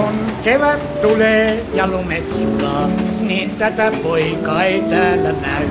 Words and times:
Kun 0.00 0.14
kevät 0.44 1.02
tulee 1.02 1.66
ja 1.74 1.86
lumet 1.86 2.24
sulaa, 2.30 2.88
niin 3.20 3.50
tätä 3.50 3.92
poikaa 4.02 4.64
ei 4.64 4.82
täällä 4.82 5.32
näy. 5.32 5.66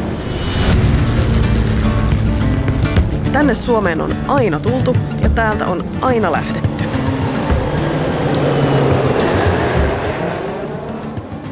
Tänne 3.33 3.53
Suomeen 3.53 4.01
on 4.01 4.11
aina 4.27 4.59
tultu 4.59 4.95
ja 5.21 5.29
täältä 5.29 5.65
on 5.67 5.83
aina 6.01 6.31
lähdetty. 6.31 6.83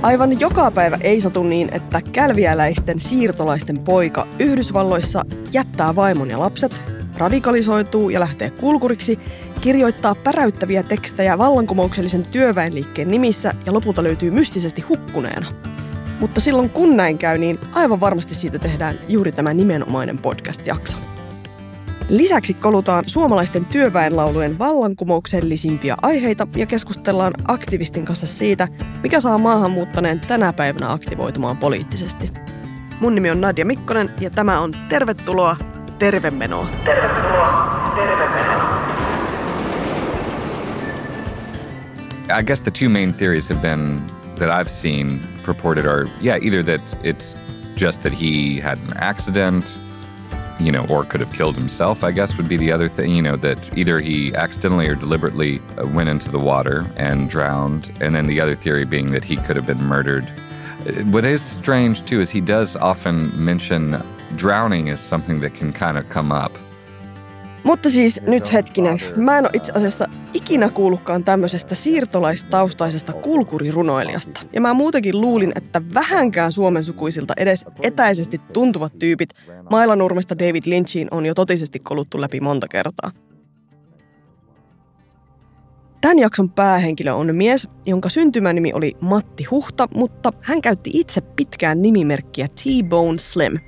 Aivan 0.02 0.40
joka 0.40 0.72
päivä 0.72 0.98
ei 1.02 1.22
satu 1.22 1.44
niin, 1.44 1.70
että 1.72 2.02
kälviäläisten 2.12 3.00
siirtolaisten 3.00 3.80
poika 3.80 4.28
Yhdysvalloissa 4.40 5.26
jättää 5.54 5.96
vaimon 5.96 6.30
ja 6.30 6.40
lapset, 6.40 6.82
radikalisoituu 7.18 8.10
ja 8.10 8.20
lähtee 8.20 8.50
kulkuriksi, 8.50 9.20
kirjoittaa 9.62 10.16
päräyttäviä 10.16 10.84
tekstejä 10.84 11.38
vallankumouksellisen 11.38 12.26
työväenliikkeen 12.26 13.12
nimissä 13.12 13.54
ja 13.66 13.74
lopulta 13.74 14.04
löytyy 14.04 14.32
mystisesti 14.32 14.82
hukkuneena. 14.82 15.48
Mutta 16.20 16.40
silloin 16.42 16.70
kun 16.70 16.98
näin 16.98 17.18
käy, 17.18 17.38
niin 17.38 17.60
aivan 17.72 18.00
varmasti 18.00 18.36
siitä 18.36 18.60
tehdään 18.60 18.96
juuri 19.08 19.32
tämä 19.32 19.54
nimenomainen 19.54 20.20
podcast-jakso. 20.20 20.98
Lisäksi 22.10 22.54
kolutaan 22.54 23.04
suomalaisten 23.08 23.66
työväenlaulujen 23.66 24.60
vallankumouksellisimpia 24.60 25.98
aiheita 26.02 26.48
ja 26.56 26.66
keskustellaan 26.66 27.34
aktivistin 27.48 28.06
kanssa 28.06 28.28
siitä, 28.28 28.68
mikä 29.04 29.20
saa 29.20 29.38
maahanmuuttaneen 29.38 30.20
tänä 30.20 30.54
päivänä 30.54 30.92
aktivoitumaan 30.92 31.58
poliittisesti. 31.58 32.32
Mun 33.00 33.16
nimi 33.16 33.32
on 33.32 33.42
Nadia 33.42 33.66
Mikkonen 33.66 34.10
ja 34.20 34.30
tämä 34.30 34.60
on 34.60 34.72
Tervetuloa 34.90 35.58
Tervemenoa. 36.00 36.68
Tervetuloa 36.86 37.92
Tervemenoa. 37.96 39.17
I 42.30 42.42
guess 42.42 42.60
the 42.60 42.72
two 42.72 42.90
main 42.90 43.14
theories 43.14 43.48
have 43.48 43.62
been 43.62 44.06
that 44.36 44.52
I've 44.52 44.70
seen 44.70 45.20
purported 45.44 45.86
are 45.86 46.08
yeah, 46.20 46.38
either 46.42 46.62
that 46.64 46.82
it's 47.04 47.36
just 47.76 48.04
that 48.04 48.14
he 48.14 48.60
had 48.60 48.78
an 48.80 48.94
accident 48.98 49.66
you 50.60 50.72
know, 50.72 50.86
or 50.90 51.04
could 51.04 51.20
have 51.20 51.32
killed 51.34 51.56
himself, 51.56 52.04
I 52.04 52.12
guess 52.12 52.36
would 52.38 52.50
be 52.50 52.58
the 52.58 52.72
other 52.72 52.90
thing, 52.90 53.16
you 53.16 53.22
know, 53.22 53.36
that 53.38 53.78
either 53.78 54.00
he 54.00 54.34
accidentally 54.34 54.88
or 54.88 54.96
deliberately 54.96 55.60
uh, 55.78 55.88
went 55.88 56.10
into 56.10 56.32
the 56.32 56.40
water 56.40 56.86
and 56.98 57.30
drowned. 57.30 57.92
And 58.02 58.16
then 58.16 58.28
the 58.28 58.42
other 58.42 58.56
theory 58.56 58.84
being 58.84 59.12
that 59.12 59.24
he 59.24 59.36
could 59.36 59.56
have 59.56 59.68
been 59.68 59.84
murdered. 59.84 60.28
Uh, 60.88 61.04
what 61.12 61.26
is 61.26 61.42
strange 61.42 62.04
too 62.06 62.22
is 62.22 62.30
he 62.30 62.42
does 62.42 62.76
often 62.76 63.32
mention 63.44 64.02
drowning 64.36 64.90
as 64.90 65.00
something 65.00 65.40
that 65.42 65.54
can 65.54 65.72
kind 65.72 65.98
of 65.98 66.10
come 66.10 66.32
up 66.32 66.52
Mutta 67.68 67.90
siis 67.90 68.22
nyt 68.22 68.54
hetkinen. 68.54 69.00
Mä 69.16 69.38
en 69.38 69.46
ole 69.46 69.52
itse 69.54 69.72
asiassa 69.76 70.10
ikinä 70.34 70.70
kuullutkaan 70.70 71.24
tämmöisestä 71.24 71.76
siirtolaistaustaisesta 71.76 73.14
kulkurirunoilijasta. 73.14 74.42
Ja 74.54 74.62
mä 74.62 74.74
muutenkin 74.74 75.22
luulin, 75.22 75.52
että 75.56 75.82
vähänkään 75.94 76.52
Suomen 76.52 76.84
sukuisilta 76.84 77.34
edes 77.38 77.66
etäisesti 77.82 78.42
tuntuvat 78.54 79.00
tyypit 79.00 79.30
Mailanurmesta 79.72 80.40
David 80.40 80.64
Lynchiin 80.66 81.08
on 81.12 81.26
jo 81.26 81.34
totisesti 81.34 81.80
koluttu 81.80 82.22
läpi 82.22 82.40
monta 82.40 82.68
kertaa. 82.68 83.12
Tämän 86.02 86.20
jakson 86.20 86.50
päähenkilö 86.50 87.14
on 87.14 87.36
mies, 87.36 87.68
jonka 87.86 88.10
syntymänimi 88.10 88.74
oli 88.74 88.94
Matti 89.02 89.44
Huhta, 89.44 89.88
mutta 89.96 90.34
hän 90.42 90.62
käytti 90.62 90.90
itse 90.94 91.22
pitkään 91.22 91.82
nimimerkkiä 91.82 92.48
T-Bone 92.48 93.18
Slim– 93.18 93.60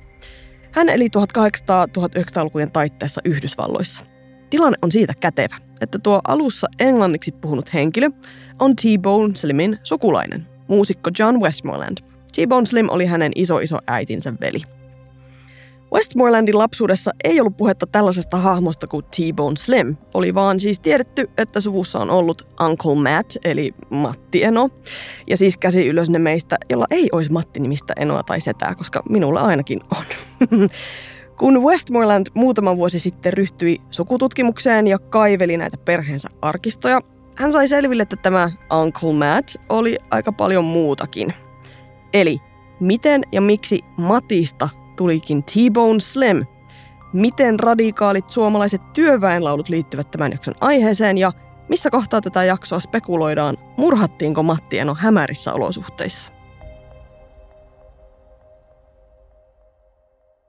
hän 0.72 0.88
eli 0.88 1.08
1800-1900-lukujen 1.08 2.72
taitteessa 2.72 3.20
Yhdysvalloissa. 3.24 4.02
Tilanne 4.50 4.78
on 4.82 4.92
siitä 4.92 5.14
kätevä, 5.20 5.56
että 5.80 5.98
tuo 5.98 6.20
alussa 6.28 6.66
englanniksi 6.78 7.32
puhunut 7.32 7.74
henkilö 7.74 8.10
on 8.58 8.76
T-Bone 8.76 9.36
Slimin 9.36 9.78
sukulainen, 9.82 10.46
muusikko 10.68 11.10
John 11.18 11.40
Westmoreland. 11.40 11.98
T-Bone 12.34 12.66
Slim 12.66 12.88
oli 12.90 13.06
hänen 13.06 13.32
iso 13.34 13.58
iso 13.58 13.78
äitinsä 13.86 14.32
veli. 14.40 14.62
Westmorelandin 15.92 16.58
lapsuudessa 16.58 17.10
ei 17.24 17.40
ollut 17.40 17.56
puhetta 17.56 17.86
tällaisesta 17.86 18.36
hahmosta 18.36 18.86
kuin 18.86 19.04
T-Bone 19.04 19.56
Slim. 19.56 19.96
Oli 20.14 20.34
vaan 20.34 20.60
siis 20.60 20.80
tiedetty, 20.80 21.30
että 21.38 21.60
suvussa 21.60 21.98
on 21.98 22.10
ollut 22.10 22.46
Uncle 22.60 22.94
Matt, 22.94 23.36
eli 23.44 23.74
Matti 23.90 24.44
Eno. 24.44 24.68
Ja 25.26 25.36
siis 25.36 25.56
käsi 25.56 25.86
ylös 25.86 26.10
ne 26.10 26.18
meistä, 26.18 26.56
jolla 26.70 26.86
ei 26.90 27.08
olisi 27.12 27.32
Matti-nimistä 27.32 27.92
Enoa 27.96 28.22
tai 28.22 28.40
setää, 28.40 28.74
koska 28.74 29.02
minulla 29.08 29.40
ainakin 29.40 29.80
on. 29.96 30.04
Kun 31.38 31.62
Westmoreland 31.62 32.26
muutama 32.34 32.76
vuosi 32.76 32.98
sitten 32.98 33.32
ryhtyi 33.32 33.80
sukututkimukseen 33.90 34.86
ja 34.86 34.98
kaiveli 34.98 35.56
näitä 35.56 35.76
perheensä 35.76 36.28
arkistoja, 36.42 37.00
hän 37.36 37.52
sai 37.52 37.68
selville, 37.68 38.02
että 38.02 38.16
tämä 38.16 38.50
Uncle 38.80 39.12
Matt 39.12 39.56
oli 39.68 39.98
aika 40.10 40.32
paljon 40.32 40.64
muutakin. 40.64 41.34
Eli 42.12 42.38
miten 42.80 43.22
ja 43.32 43.40
miksi 43.40 43.80
Matista 43.96 44.68
tulikin 45.00 45.44
T-Bone 45.44 46.00
Slim. 46.00 46.46
Miten 47.12 47.60
radikaalit 47.60 48.30
suomalaiset 48.30 48.92
työväenlaulut 48.92 49.68
liittyvät 49.68 50.10
tämän 50.10 50.32
jakson 50.32 50.54
aiheeseen 50.60 51.18
ja 51.18 51.32
missä 51.68 51.90
kohtaa 51.90 52.20
tätä 52.20 52.44
jaksoa 52.44 52.80
spekuloidaan, 52.80 53.58
murhattiinko 53.76 54.42
Matti 54.42 54.78
Eno 54.78 54.94
hämärissä 54.94 55.52
olosuhteissa? 55.52 56.30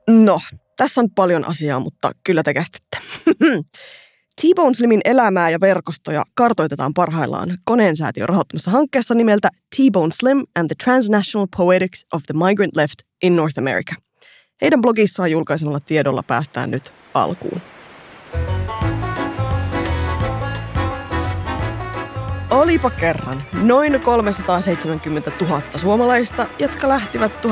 No, 0.09 0.39
tässä 0.77 1.01
on 1.01 1.09
paljon 1.15 1.45
asiaa, 1.45 1.79
mutta 1.79 2.11
kyllä 2.23 2.43
te 2.43 2.53
kästitte. 2.53 2.97
T-Bone 4.41 4.73
Slimin 4.73 5.01
elämää 5.05 5.49
ja 5.49 5.59
verkostoja 5.59 6.23
kartoitetaan 6.35 6.93
parhaillaan 6.93 7.57
koneensäätiön 7.63 8.29
rahoittamassa 8.29 8.71
hankkeessa 8.71 9.15
nimeltä 9.15 9.49
T-Bone 9.75 10.11
Slim 10.13 10.43
and 10.55 10.67
the 10.67 10.75
Transnational 10.83 11.47
Poetics 11.57 12.05
of 12.13 12.23
the 12.23 12.47
Migrant 12.47 12.75
Left 12.75 12.95
in 13.23 13.35
North 13.35 13.59
America– 13.59 13.95
heidän 14.61 14.81
blogissaan 14.81 15.31
julkaisemalla 15.31 15.79
tiedolla 15.79 16.23
päästään 16.23 16.71
nyt 16.71 16.93
alkuun. 17.13 17.61
Olipa 22.49 22.89
kerran 22.89 23.43
noin 23.63 23.99
370 23.99 25.31
000 25.41 25.61
suomalaista, 25.75 26.45
jotka 26.59 26.89
lähtivät 26.89 27.31
1800- 27.31 27.45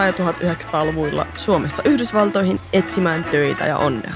ja 0.00 0.12
1900-luvuilla 0.12 1.26
Suomesta 1.36 1.82
Yhdysvaltoihin 1.84 2.60
etsimään 2.72 3.24
töitä 3.24 3.64
ja 3.64 3.78
onnea. 3.78 4.14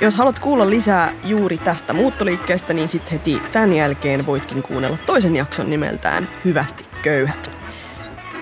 Jos 0.00 0.14
haluat 0.14 0.38
kuulla 0.38 0.70
lisää 0.70 1.12
juuri 1.24 1.58
tästä 1.58 1.92
muuttoliikkeestä, 1.92 2.72
niin 2.72 2.88
sitten 2.88 3.12
heti 3.12 3.42
tämän 3.52 3.72
jälkeen 3.72 4.26
voitkin 4.26 4.62
kuunnella 4.62 4.98
toisen 5.06 5.36
jakson 5.36 5.70
nimeltään 5.70 6.28
Hyvästi 6.44 6.86
köyhät. 7.02 7.50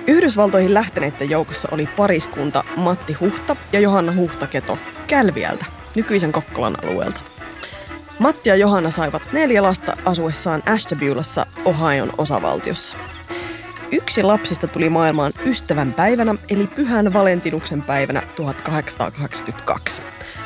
Yhdysvaltoihin 0.07 0.75
lähteneiden 0.75 1.31
joukossa 1.31 1.69
oli 1.71 1.89
pariskunta 1.97 2.65
Matti 2.77 3.13
Huhta 3.13 3.57
ja 3.73 3.81
Johanna 3.81 4.13
Huhtaketo 4.13 4.79
Kälviältä, 5.07 5.67
nykyisen 5.97 6.33
Kokkolan 6.33 6.85
alueelta. 6.85 7.21
Matti 8.19 8.49
ja 8.49 8.57
Johanna 8.57 8.91
saivat 8.91 9.23
neljä 9.33 9.63
lasta 9.63 9.97
asuessaan 10.05 10.63
Ashtabulassa 10.67 11.47
Ohion 11.65 12.13
osavaltiossa. 12.19 12.97
Yksi 13.93 14.23
lapsista 14.23 14.67
tuli 14.67 14.89
maailmaan 14.89 15.33
ystävän 15.47 15.93
päivänä, 15.93 16.35
eli 16.49 16.67
Pyhän 16.67 17.13
Valentinuksen 17.13 17.83
päivänä 17.83 18.23
1882. 18.37 20.03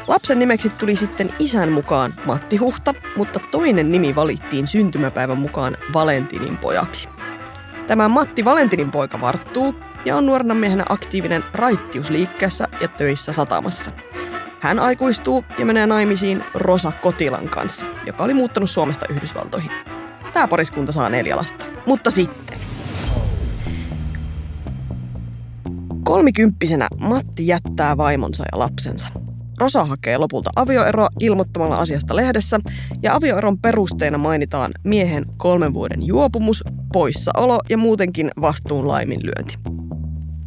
Lapsen 0.06 0.38
nimeksi 0.38 0.68
tuli 0.68 0.96
sitten 0.96 1.34
isän 1.38 1.72
mukaan 1.72 2.14
Matti 2.24 2.56
Huhta, 2.56 2.94
mutta 3.16 3.40
toinen 3.50 3.92
nimi 3.92 4.14
valittiin 4.14 4.66
syntymäpäivän 4.66 5.38
mukaan 5.38 5.76
Valentinin 5.92 6.56
pojaksi. 6.56 7.08
Tämä 7.88 8.08
Matti 8.08 8.44
Valentinin 8.44 8.90
poika 8.90 9.20
varttuu 9.20 9.74
ja 10.04 10.16
on 10.16 10.26
nuorena 10.26 10.54
miehenä 10.54 10.84
aktiivinen 10.88 11.44
raittiusliikkeessä 11.52 12.68
ja 12.80 12.88
töissä 12.88 13.32
satamassa. 13.32 13.90
Hän 14.60 14.78
aikuistuu 14.78 15.44
ja 15.58 15.66
menee 15.66 15.86
naimisiin 15.86 16.44
Rosa 16.54 16.92
Kotilan 17.02 17.48
kanssa, 17.48 17.86
joka 18.06 18.24
oli 18.24 18.34
muuttanut 18.34 18.70
Suomesta 18.70 19.06
Yhdysvaltoihin. 19.10 19.70
Tämä 20.32 20.48
pariskunta 20.48 20.92
saa 20.92 21.08
neljä 21.08 21.36
lasta. 21.36 21.64
Mutta 21.86 22.10
sitten. 22.10 22.58
Kolmikymppisenä 26.04 26.88
Matti 26.98 27.46
jättää 27.46 27.96
vaimonsa 27.96 28.44
ja 28.52 28.58
lapsensa. 28.58 29.08
Rosa 29.58 29.84
hakee 29.84 30.18
lopulta 30.18 30.50
avioeroa 30.56 31.08
ilmoittamalla 31.20 31.76
asiasta 31.76 32.16
lehdessä, 32.16 32.60
ja 33.02 33.14
avioeron 33.14 33.58
perusteena 33.58 34.18
mainitaan 34.18 34.72
miehen 34.84 35.24
kolmen 35.36 35.74
vuoden 35.74 36.06
juopumus, 36.06 36.64
poissaolo 36.92 37.58
ja 37.70 37.78
muutenkin 37.78 38.30
vastuun 38.40 38.88
laiminlyönti. 38.88 39.58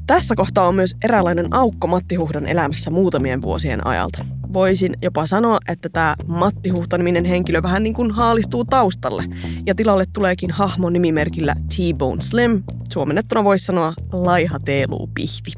Tässä 0.07 0.35
kohtaa 0.35 0.67
on 0.67 0.75
myös 0.75 0.95
eräänlainen 1.03 1.53
aukko 1.53 1.87
Matti 1.87 2.15
Huhdan 2.15 2.47
elämässä 2.47 2.91
muutamien 2.91 3.41
vuosien 3.41 3.87
ajalta. 3.87 4.25
Voisin 4.53 4.93
jopa 5.01 5.27
sanoa, 5.27 5.57
että 5.67 5.89
tämä 5.89 6.15
Matti 6.27 6.69
Huhta-niminen 6.69 7.25
henkilö 7.25 7.63
vähän 7.63 7.83
niin 7.83 7.93
kuin 7.93 8.11
haalistuu 8.11 8.65
taustalle, 8.65 9.23
ja 9.65 9.75
tilalle 9.75 10.05
tuleekin 10.13 10.51
hahmo 10.51 10.89
nimimerkillä 10.89 11.53
T-Bone 11.53 12.21
Slim, 12.21 12.63
suomennettuna 12.91 13.43
voisi 13.43 13.65
sanoa 13.65 13.93
laiha 14.13 14.59
teeluu 14.59 15.09
pihvi. 15.13 15.51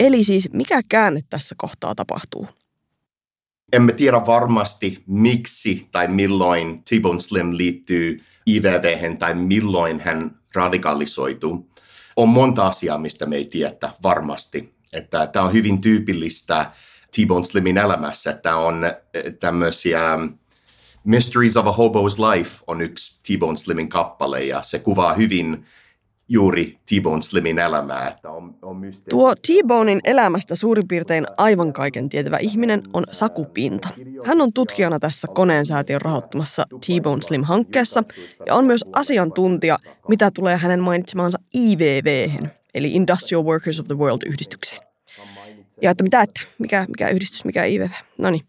Eli 0.00 0.24
siis 0.24 0.48
mikä 0.52 0.80
käänne 0.88 1.20
tässä 1.30 1.54
kohtaa 1.58 1.94
tapahtuu? 1.94 2.48
Emme 3.72 3.92
tiedä 3.92 4.26
varmasti 4.26 5.02
miksi 5.06 5.88
tai 5.92 6.08
milloin 6.08 6.82
T-Bone 6.84 7.20
Slim 7.20 7.56
liittyy 7.56 8.20
IVV 8.46 9.16
tai 9.18 9.34
milloin 9.34 10.00
hän 10.00 10.38
radikalisoituu. 10.54 11.70
On 12.16 12.28
monta 12.28 12.66
asiaa, 12.66 12.98
mistä 12.98 13.26
me 13.26 13.36
ei 13.36 13.44
tiedä 13.44 13.92
varmasti. 14.02 14.74
Että 14.92 15.26
tämä 15.26 15.44
on 15.44 15.52
hyvin 15.52 15.80
tyypillistä 15.80 16.70
T-Bone 17.10 17.44
Slimin 17.44 17.78
elämässä, 17.78 18.30
että 18.30 18.56
on 18.56 18.84
eh, 18.84 19.34
tämmöisiä 19.40 20.18
Mysteries 21.04 21.56
of 21.56 21.66
a 21.66 21.72
Hobo's 21.72 22.30
Life 22.30 22.64
on 22.66 22.80
yksi 22.80 23.20
T-Bone 23.22 23.56
Slimin 23.56 23.88
kappale 23.88 24.44
ja 24.44 24.62
se 24.62 24.78
kuvaa 24.78 25.14
hyvin 25.14 25.64
juuri 26.32 26.78
T-Bone 26.86 27.22
Slimin 27.22 27.58
elämää. 27.58 28.16
On, 28.24 28.54
on 28.62 28.94
Tuo 29.10 29.34
T-Bonein 29.34 30.00
elämästä 30.04 30.54
suurin 30.54 30.88
piirtein 30.88 31.26
aivan 31.36 31.72
kaiken 31.72 32.08
tietävä 32.08 32.38
ihminen 32.38 32.82
on 32.92 33.04
Saku 33.12 33.44
Pinta. 33.44 33.88
Hän 34.24 34.40
on 34.40 34.52
tutkijana 34.52 34.98
tässä 34.98 35.28
koneen 35.34 35.66
säätiön 35.66 36.00
rahoittamassa 36.00 36.66
T-Bone 36.86 37.22
Slim-hankkeessa 37.22 38.04
ja 38.46 38.54
on 38.54 38.64
myös 38.64 38.84
asiantuntija, 38.92 39.78
mitä 40.08 40.30
tulee 40.30 40.56
hänen 40.56 40.80
mainitsemaansa 40.80 41.38
IVV, 41.54 42.30
eli 42.74 42.92
Industrial 42.92 43.44
Workers 43.44 43.80
of 43.80 43.86
the 43.86 43.98
World-yhdistykseen. 43.98 44.82
Ja 45.82 45.90
että 45.90 46.04
mitä, 46.04 46.22
että 46.22 46.40
mikä, 46.58 46.84
mikä 46.88 47.08
yhdistys, 47.08 47.44
mikä 47.44 47.64
IVV. 47.64 47.88
No 48.18 48.30
niin. 48.30 48.44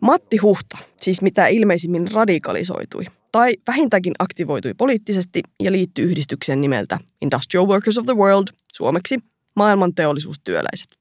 Matti 0.00 0.36
Huhta, 0.36 0.78
siis 1.00 1.22
mitä 1.22 1.46
ilmeisimmin 1.46 2.12
radikalisoitui, 2.12 3.06
tai 3.32 3.54
vähintäänkin 3.66 4.12
aktivoitui 4.18 4.74
poliittisesti 4.74 5.42
ja 5.62 5.72
liittyi 5.72 6.04
yhdistykseen 6.04 6.60
nimeltä 6.60 6.98
Industrial 7.22 7.66
Workers 7.66 7.98
of 7.98 8.06
the 8.06 8.16
World, 8.16 8.48
suomeksi 8.72 9.18
maailman 9.56 9.94
teollisuustyöläiset. 9.94 11.00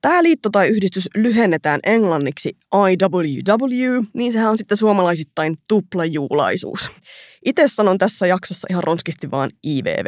Tämä 0.00 0.22
liitto 0.22 0.50
tai 0.50 0.68
yhdistys 0.68 1.08
lyhennetään 1.14 1.80
englanniksi 1.86 2.56
IWW, 2.90 4.04
niin 4.12 4.32
sehän 4.32 4.50
on 4.50 4.58
sitten 4.58 4.78
suomalaisittain 4.78 5.56
tuplajuulaisuus. 5.68 6.90
Itse 7.44 7.68
sanon 7.68 7.98
tässä 7.98 8.26
jaksossa 8.26 8.66
ihan 8.70 8.84
ronskisti 8.84 9.30
vaan 9.30 9.50
IVV. 9.66 10.06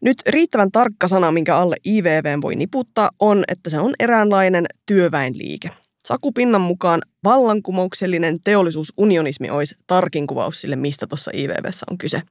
Nyt 0.00 0.16
riittävän 0.26 0.70
tarkka 0.72 1.08
sana, 1.08 1.32
minkä 1.32 1.56
alle 1.56 1.76
IVV 1.86 2.38
voi 2.42 2.56
niputtaa, 2.56 3.10
on, 3.20 3.44
että 3.48 3.70
se 3.70 3.78
on 3.78 3.94
eräänlainen 4.00 4.66
työväenliike. 4.86 5.70
Sakupinnan 6.08 6.60
mukaan 6.60 7.02
vallankumouksellinen 7.24 8.38
teollisuusunionismi 8.44 9.50
olisi 9.50 9.74
tarkin 9.86 10.26
kuvaus 10.26 10.60
sille, 10.60 10.76
mistä 10.76 11.06
tuossa 11.06 11.30
IVVssä 11.34 11.86
on 11.90 11.98
kyse. 11.98 12.22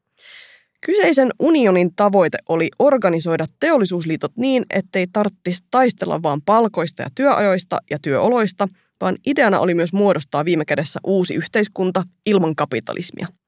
Kyseisen 0.82 1.30
unionin 1.40 1.96
tavoite 1.96 2.38
oli 2.50 2.70
organisoida 2.80 3.46
teollisuusliitot 3.60 4.32
niin, 4.38 4.64
ettei 4.70 5.08
tarvitsisi 5.14 5.64
taistella 5.72 6.24
vain 6.24 6.42
palkoista 6.42 7.02
ja 7.02 7.10
työajoista 7.16 7.78
ja 7.90 8.00
työoloista, 8.02 8.68
vaan 9.02 9.16
ideana 9.28 9.60
oli 9.60 9.76
myös 9.76 9.94
muodostaa 9.94 10.46
viime 10.46 10.66
kädessä 10.66 11.00
uusi 11.04 11.34
yhteiskunta 11.34 12.04
ilman 12.26 12.56
kapitalismia– 12.56 13.28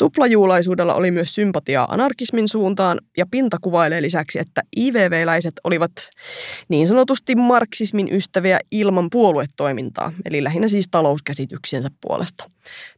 Tuplajuulaisuudella 0.00 0.94
oli 0.94 1.10
myös 1.10 1.34
sympatiaa 1.34 1.92
anarkismin 1.92 2.48
suuntaan 2.48 3.00
ja 3.16 3.26
Pinta 3.30 3.56
kuvailee 3.60 4.02
lisäksi, 4.02 4.38
että 4.38 4.62
IVV-läiset 4.76 5.52
olivat 5.64 5.92
niin 6.68 6.86
sanotusti 6.86 7.34
marksismin 7.34 8.08
ystäviä 8.12 8.58
ilman 8.70 9.10
puoluetoimintaa, 9.10 10.12
eli 10.24 10.44
lähinnä 10.44 10.68
siis 10.68 10.88
talouskäsityksiensä 10.90 11.88
puolesta. 12.00 12.50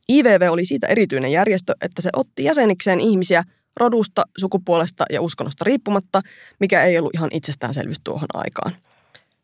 IVV 0.09 0.49
oli 0.51 0.67
siitä 0.67 0.87
erityinen 0.87 1.33
järjestö, 1.33 1.75
että 1.81 2.03
se 2.03 2.11
otti 2.17 2.45
jäsenikseen 2.45 3.01
ihmisiä 3.01 3.43
rodusta, 3.77 4.23
sukupuolesta 4.39 5.05
ja 5.13 5.23
uskonnosta 5.23 5.65
riippumatta, 5.65 6.23
mikä 6.61 6.85
ei 6.85 6.99
ollut 6.99 7.15
ihan 7.15 7.31
itsestäänselvyys 7.33 8.01
tuohon 8.05 8.29
aikaan. 8.35 8.73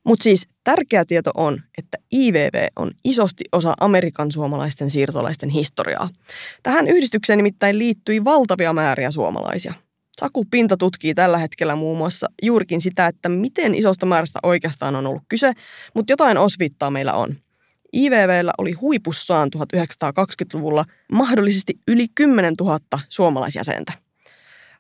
Mutta 0.09 0.23
siis 0.23 0.49
tärkeä 0.65 1.05
tieto 1.05 1.31
on, 1.37 1.61
että 1.79 1.99
IVV 2.13 2.67
on 2.77 2.91
isosti 3.05 3.45
osa 3.53 3.75
Amerikan 3.81 4.33
suomalaisten 4.33 4.91
siirtolaisten 4.91 5.49
historiaa. 5.49 6.09
Tähän 6.63 6.89
yhdistykseen 6.89 7.37
nimittäin 7.37 7.79
liittyi 7.79 8.25
valtavia 8.25 8.73
määriä 8.73 9.11
suomalaisia. 9.11 9.75
Saku 10.21 10.45
Pinta 10.51 10.77
tutkii 10.77 11.15
tällä 11.15 11.39
hetkellä 11.39 11.77
muun 11.77 11.99
muassa 11.99 12.27
juurikin 12.43 12.81
sitä, 12.81 13.07
että 13.07 13.29
miten 13.29 13.75
isosta 13.75 14.07
määrästä 14.07 14.39
oikeastaan 14.43 14.97
on 14.97 15.07
ollut 15.07 15.23
kyse, 15.29 15.53
mutta 15.95 16.13
jotain 16.13 16.39
osvittaa 16.39 16.91
meillä 16.91 17.13
on. 17.13 17.37
IVVllä 17.97 18.53
oli 18.59 18.73
huipussaan 18.73 19.51
1920-luvulla 19.57 20.85
mahdollisesti 21.13 21.75
yli 21.89 22.07
10 22.15 22.55
000 22.61 22.79
suomalaisjäsentä. 23.09 24.08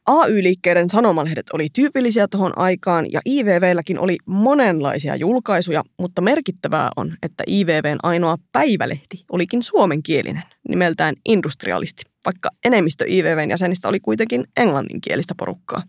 AY-liikkeiden 0.08 0.90
sanomalehdet 0.90 1.46
oli 1.52 1.68
tyypillisiä 1.72 2.28
tuohon 2.28 2.52
aikaan 2.58 3.06
ja 3.12 3.20
IVVlläkin 3.26 3.98
oli 3.98 4.16
monenlaisia 4.26 5.16
julkaisuja, 5.16 5.82
mutta 5.98 6.22
merkittävää 6.22 6.88
on, 6.96 7.16
että 7.22 7.44
IVVn 7.48 7.98
ainoa 8.02 8.36
päivälehti 8.52 9.24
olikin 9.32 9.62
suomenkielinen, 9.62 10.42
nimeltään 10.68 11.14
Industrialisti, 11.28 12.02
vaikka 12.24 12.50
enemmistö 12.64 13.04
IVVn 13.08 13.50
jäsenistä 13.50 13.88
oli 13.88 14.00
kuitenkin 14.00 14.44
englanninkielistä 14.56 15.34
porukkaa. 15.38 15.82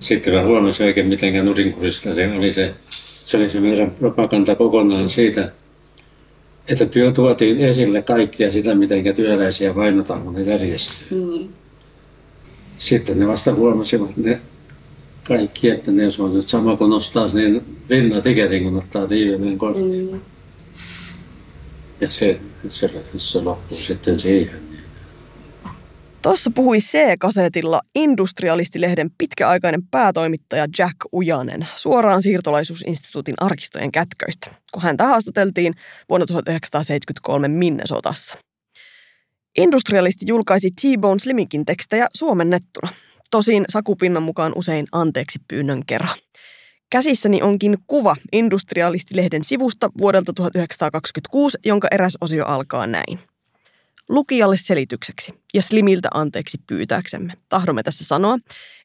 Sitten 0.00 0.34
mä 0.34 0.46
huomasin 0.46 0.86
oikein, 0.86 1.08
miten 1.08 1.44
nurinkurista 1.44 2.14
se 2.14 2.32
oli 2.38 2.52
se, 2.52 2.74
se 3.24 3.36
oli 3.36 3.50
se 3.50 3.60
meidän 3.60 3.90
propaganda 3.90 4.54
kokonaan 4.54 5.08
siitä, 5.08 5.52
että 6.68 6.86
työ 6.86 7.12
tuotiin 7.12 7.58
esille 7.58 8.02
kaikkia 8.02 8.50
sitä, 8.50 8.74
miten 8.74 9.14
työläisiä 9.16 9.74
vainotaan, 9.74 10.22
kun 10.22 10.34
ne 10.34 10.42
järjestetään. 10.42 11.20
Mm 11.20 11.48
sitten 12.78 13.18
ne 13.18 13.26
vasta 13.26 13.54
huomasivat 13.54 14.16
ne 14.16 14.40
kaikki, 15.28 15.70
että 15.70 15.90
ne 15.90 16.02
on 16.18 16.34
nyt 16.34 16.48
sama 16.48 16.76
kuin 16.76 16.90
nostaa 16.90 17.28
niin 17.28 17.78
rinnatiketin, 17.88 18.62
kun 18.62 18.76
ottaa 18.76 19.06
tiivimeen 19.06 19.58
kortin. 19.58 20.10
Mm. 20.12 20.20
Ja 22.00 22.10
se, 22.10 22.40
se, 22.68 22.90
se 23.16 23.40
loppuu 23.40 23.78
sitten 23.78 24.18
siihen. 24.18 24.68
Tuossa 26.22 26.50
puhui 26.54 26.78
C-kasetilla 26.78 27.80
Industrialistilehden 27.94 29.10
pitkäaikainen 29.18 29.82
päätoimittaja 29.90 30.66
Jack 30.78 30.96
Ujanen 31.12 31.68
suoraan 31.76 32.22
siirtolaisuusinstituutin 32.22 33.34
arkistojen 33.40 33.92
kätköistä, 33.92 34.50
kun 34.72 34.82
häntä 34.82 35.04
haastateltiin 35.04 35.74
vuonna 36.08 36.26
1973 36.26 37.48
Minnesotassa. 37.48 38.38
Industrialisti 39.58 40.24
julkaisi 40.28 40.70
T-Bone 40.70 41.18
Sliminkin 41.18 41.64
tekstejä 41.64 42.06
suomennettuna. 42.14 42.88
Tosin 43.30 43.64
Sakupinnan 43.68 44.22
mukaan 44.22 44.52
usein 44.56 44.86
anteeksi 44.92 45.38
pyynnön 45.48 45.82
kerran. 45.86 46.18
Käsissäni 46.90 47.42
onkin 47.42 47.78
kuva 47.86 48.16
Industrialistilehden 48.32 49.44
sivusta 49.44 49.90
vuodelta 50.00 50.32
1926, 50.32 51.58
jonka 51.64 51.88
eräs 51.90 52.16
osio 52.20 52.46
alkaa 52.46 52.86
näin. 52.86 53.18
Lukijalle 54.08 54.56
selitykseksi 54.56 55.32
ja 55.54 55.62
Slimiltä 55.62 56.08
anteeksi 56.14 56.58
pyytääksemme. 56.66 57.32
Tahdomme 57.48 57.82
tässä 57.82 58.04
sanoa, 58.04 58.38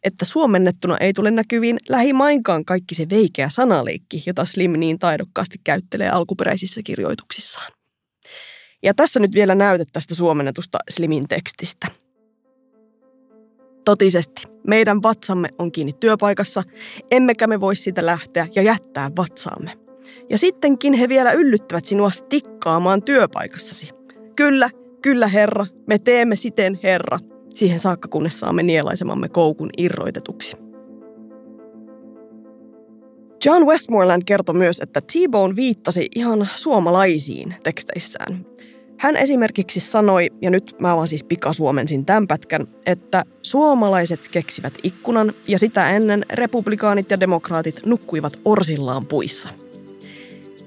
että 0.04 0.26
suomennettuna 0.26 0.98
ei 0.98 1.14
tule 1.14 1.32
näkyviin 1.32 1.80
lähimainkaan 1.90 2.66
kaikki 2.66 2.96
se 2.96 3.10
veikeä 3.10 3.50
sanaleikki, 3.50 4.24
jota 4.26 4.46
Slim 4.46 4.72
niin 4.72 5.00
taidokkaasti 5.00 5.58
käyttelee 5.64 6.10
alkuperäisissä 6.10 6.82
kirjoituksissaan. 6.84 7.72
Ja 8.84 8.94
tässä 8.94 9.20
nyt 9.20 9.34
vielä 9.34 9.56
näytet 9.56 9.88
tästä 9.94 10.16
suomennetusta 10.16 10.78
Slimin 10.90 11.28
tekstistä. 11.28 11.88
Totisesti, 13.86 14.44
meidän 14.68 15.04
vatsamme 15.04 15.50
on 15.60 15.72
kiinni 15.72 15.94
työpaikassa, 15.94 16.64
emmekä 17.12 17.48
me 17.48 17.62
voi 17.62 17.76
siitä 17.76 18.06
lähteä 18.06 18.48
ja 18.56 18.62
jättää 18.62 19.12
vatsaamme. 19.18 19.78
Ja 20.30 20.38
sittenkin 20.38 20.94
he 20.94 21.10
vielä 21.10 21.32
yllyttävät 21.32 21.86
sinua 21.86 22.12
stikkaamaan 22.12 23.04
työpaikassasi. 23.04 23.90
Kyllä, 24.36 24.70
kyllä 25.02 25.28
herra, 25.28 25.66
me 25.88 26.00
teemme 26.00 26.36
siten 26.36 26.80
herra, 26.84 27.20
siihen 27.56 27.80
saakka 27.80 28.08
kunnes 28.08 28.40
saamme 28.40 28.64
nielaisemamme 28.64 29.30
koukun 29.30 29.70
irroitetuksi. 29.78 30.58
John 33.46 33.66
Westmoreland 33.66 34.22
kertoi 34.26 34.56
myös, 34.56 34.80
että 34.80 35.02
T-Bone 35.02 35.56
viittasi 35.56 36.08
ihan 36.16 36.50
suomalaisiin 36.56 37.56
teksteissään. 37.64 38.46
Hän 39.04 39.18
esimerkiksi 39.18 39.80
sanoi, 39.80 40.30
ja 40.42 40.50
nyt 40.50 40.76
mä 40.80 40.96
vaan 40.96 41.08
siis 41.08 41.24
pikasuomensin 41.24 42.06
tämän 42.06 42.28
pätkän, 42.28 42.68
että 42.86 43.24
suomalaiset 43.42 44.20
keksivät 44.32 44.74
ikkunan 44.84 45.34
ja 45.48 45.60
sitä 45.60 45.90
ennen 45.90 46.26
republikaanit 46.34 47.12
ja 47.12 47.20
demokraatit 47.20 47.86
nukkuivat 47.86 48.40
orsillaan 48.46 49.06
puissa. 49.06 49.50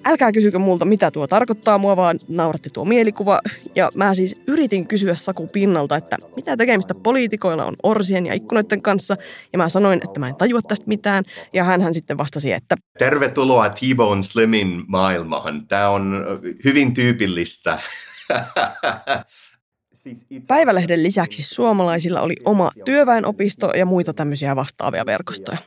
Älkää 0.04 0.32
kysykö 0.32 0.58
multa, 0.58 0.84
mitä 0.84 1.10
tuo 1.10 1.26
tarkoittaa, 1.26 1.78
mua 1.78 1.96
vaan 1.96 2.18
nauratti 2.28 2.70
tuo 2.70 2.84
mielikuva. 2.84 3.40
Ja 3.74 3.90
mä 3.94 4.14
siis 4.14 4.36
yritin 4.46 4.86
kysyä 4.86 5.14
Saku 5.14 5.46
Pinnalta, 5.46 5.96
että 5.96 6.16
mitä 6.36 6.56
tekemistä 6.56 6.94
poliitikoilla 6.94 7.64
on 7.64 7.76
orsien 7.82 8.26
ja 8.26 8.34
ikkunoiden 8.34 8.82
kanssa. 8.82 9.16
Ja 9.52 9.58
mä 9.58 9.68
sanoin, 9.68 10.00
että 10.04 10.20
mä 10.20 10.28
en 10.28 10.36
tajua 10.36 10.62
tästä 10.62 10.86
mitään. 10.86 11.24
Ja 11.52 11.64
hän 11.64 11.94
sitten 11.94 12.18
vastasi, 12.18 12.52
että... 12.52 12.76
Tervetuloa 12.98 13.68
T-Bone 13.68 14.22
Slimin 14.22 14.82
maailmaan. 14.88 15.66
Tämä 15.66 15.88
on 15.88 16.24
hyvin 16.64 16.94
tyypillistä 16.94 17.78
Päivälehden 20.46 21.02
lisäksi 21.02 21.42
suomalaisilla 21.42 22.20
oli 22.20 22.34
oma 22.44 22.70
työväenopisto 22.84 23.72
ja 23.74 23.86
muita 23.86 24.14
tämmöisiä 24.14 24.56
vastaavia 24.56 25.06
verkostoja. 25.06 25.58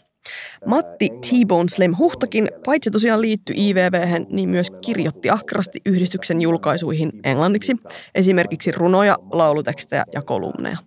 Matti 0.65 1.09
T-Bone 1.09 1.69
Slim 1.69 1.95
Huhtakin, 1.97 2.49
paitsi 2.65 2.91
tosiaan 2.91 3.21
liittyi 3.21 3.69
IVV, 3.69 4.25
niin 4.29 4.49
myös 4.49 4.71
kirjoitti 4.81 5.29
ahkerasti 5.29 5.79
yhdistyksen 5.85 6.41
julkaisuihin 6.41 7.11
englanniksi, 7.23 7.75
esimerkiksi 8.15 8.71
runoja, 8.71 9.17
laulutekstejä 9.31 10.03
ja 10.13 10.21
kolumneja. 10.21 10.77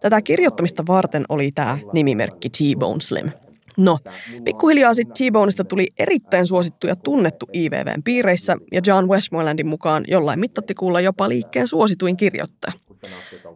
Tätä 0.00 0.22
kirjoittamista 0.22 0.82
varten 0.88 1.24
oli 1.28 1.52
tämä 1.52 1.78
nimimerkki 1.92 2.50
T-Bone 2.50 3.00
Slim. 3.00 3.30
No, 3.76 3.98
pikkuhiljaa 4.44 4.94
sitten 4.94 5.14
T-Boneista 5.14 5.64
tuli 5.64 5.86
erittäin 5.98 6.46
suosittu 6.46 6.86
ja 6.86 6.96
tunnettu 6.96 7.46
IVVn 7.54 8.02
piireissä, 8.04 8.56
ja 8.72 8.80
John 8.86 9.08
Westmorelandin 9.08 9.66
mukaan 9.66 10.04
jollain 10.08 10.40
mittattikuulla 10.40 11.00
jopa 11.00 11.28
liikkeen 11.28 11.68
suosituin 11.68 12.16
kirjoittaja. 12.16 12.72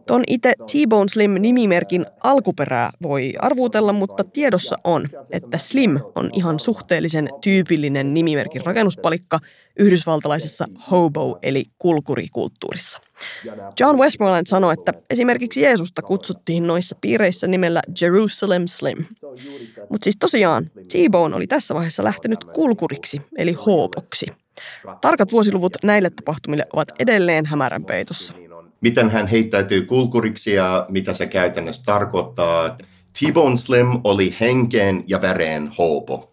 Ton 0.07 0.23
itse 0.27 0.53
T-Bone 0.71 1.07
Slim-nimimerkin 1.07 2.05
alkuperää 2.23 2.89
voi 3.03 3.33
arvuutella, 3.39 3.93
mutta 3.93 4.23
tiedossa 4.23 4.75
on, 4.83 5.09
että 5.31 5.57
Slim 5.57 5.99
on 6.15 6.29
ihan 6.33 6.59
suhteellisen 6.59 7.29
tyypillinen 7.41 8.13
nimimerkin 8.13 8.65
rakennuspalikka 8.65 9.39
yhdysvaltalaisessa 9.79 10.65
hobo- 10.91 11.39
eli 11.41 11.63
kulkurikulttuurissa. 11.77 12.99
John 13.79 13.99
Westmoreland 13.99 14.47
sanoi, 14.47 14.73
että 14.73 14.93
esimerkiksi 15.09 15.61
Jeesusta 15.61 16.01
kutsuttiin 16.01 16.67
noissa 16.67 16.95
piireissä 17.01 17.47
nimellä 17.47 17.81
Jerusalem 18.01 18.67
Slim. 18.67 19.05
Mutta 19.89 20.03
siis 20.03 20.17
tosiaan, 20.19 20.65
T-Bone 20.65 21.35
oli 21.35 21.47
tässä 21.47 21.75
vaiheessa 21.75 22.03
lähtenyt 22.03 22.43
kulkuriksi, 22.43 23.21
eli 23.37 23.53
hoopoksi. 23.53 24.25
Tarkat 25.01 25.31
vuosiluvut 25.31 25.77
näille 25.83 26.09
tapahtumille 26.09 26.65
ovat 26.73 26.91
edelleen 26.99 27.45
hämärän 27.45 27.85
peitossa 27.85 28.33
miten 28.81 29.09
hän 29.09 29.27
heittäytyy 29.27 29.81
kulkuriksi 29.85 30.53
ja 30.53 30.85
mitä 30.89 31.13
se 31.13 31.25
käytännössä 31.27 31.83
tarkoittaa. 31.85 32.77
T-Bone 33.19 33.57
Slim 33.57 33.87
oli 34.03 34.35
henkeen 34.39 35.03
ja 35.07 35.21
vereen 35.21 35.71
hoopo. 35.77 36.31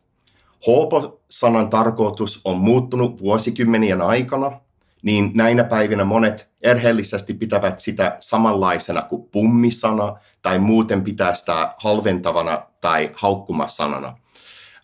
Hoopo-sanan 0.67 1.71
tarkoitus 1.71 2.41
on 2.45 2.57
muuttunut 2.57 3.21
vuosikymmenien 3.21 4.03
aikana, 4.03 4.61
niin 5.03 5.31
näinä 5.35 5.65
päivinä 5.65 6.05
monet 6.05 6.51
erheellisesti 6.63 7.35
pitävät 7.35 7.81
sitä 7.81 8.17
samanlaisena 8.21 9.03
kuin 9.03 9.29
pummisana 9.29 10.17
tai 10.43 10.59
muuten 10.59 11.05
pitää 11.05 11.35
sitä 11.35 11.75
halventavana 11.77 12.63
tai 12.81 13.11
haukkumasanana. 13.15 14.19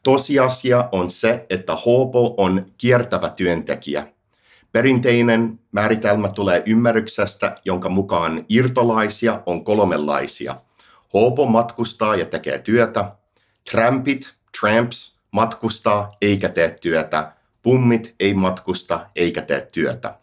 Tosiasia 0.02 0.88
on 0.92 1.10
se, 1.10 1.46
että 1.50 1.76
hoopo 1.86 2.34
on 2.36 2.66
kiertävä 2.78 3.30
työntekijä– 3.30 4.06
Perinteinen 4.72 5.60
määritelmä 5.72 6.28
tulee 6.28 6.62
ymmärryksestä, 6.66 7.60
jonka 7.64 7.88
mukaan 7.88 8.44
irtolaisia 8.48 9.42
on 9.46 9.64
kolmenlaisia. 9.64 10.56
Hopo 11.14 11.46
matkustaa 11.46 12.16
ja 12.16 12.26
tekee 12.26 12.58
työtä. 12.58 13.12
Trampit, 13.70 14.34
tramps, 14.60 15.21
matkustaa 15.32 16.12
eikä 16.22 16.48
tee 16.48 16.76
työtä. 16.80 17.32
Pummit 17.62 18.14
ei 18.20 18.34
matkusta 18.34 19.06
eikä 19.16 19.42
tee 19.42 19.68
työtä. 19.72 20.14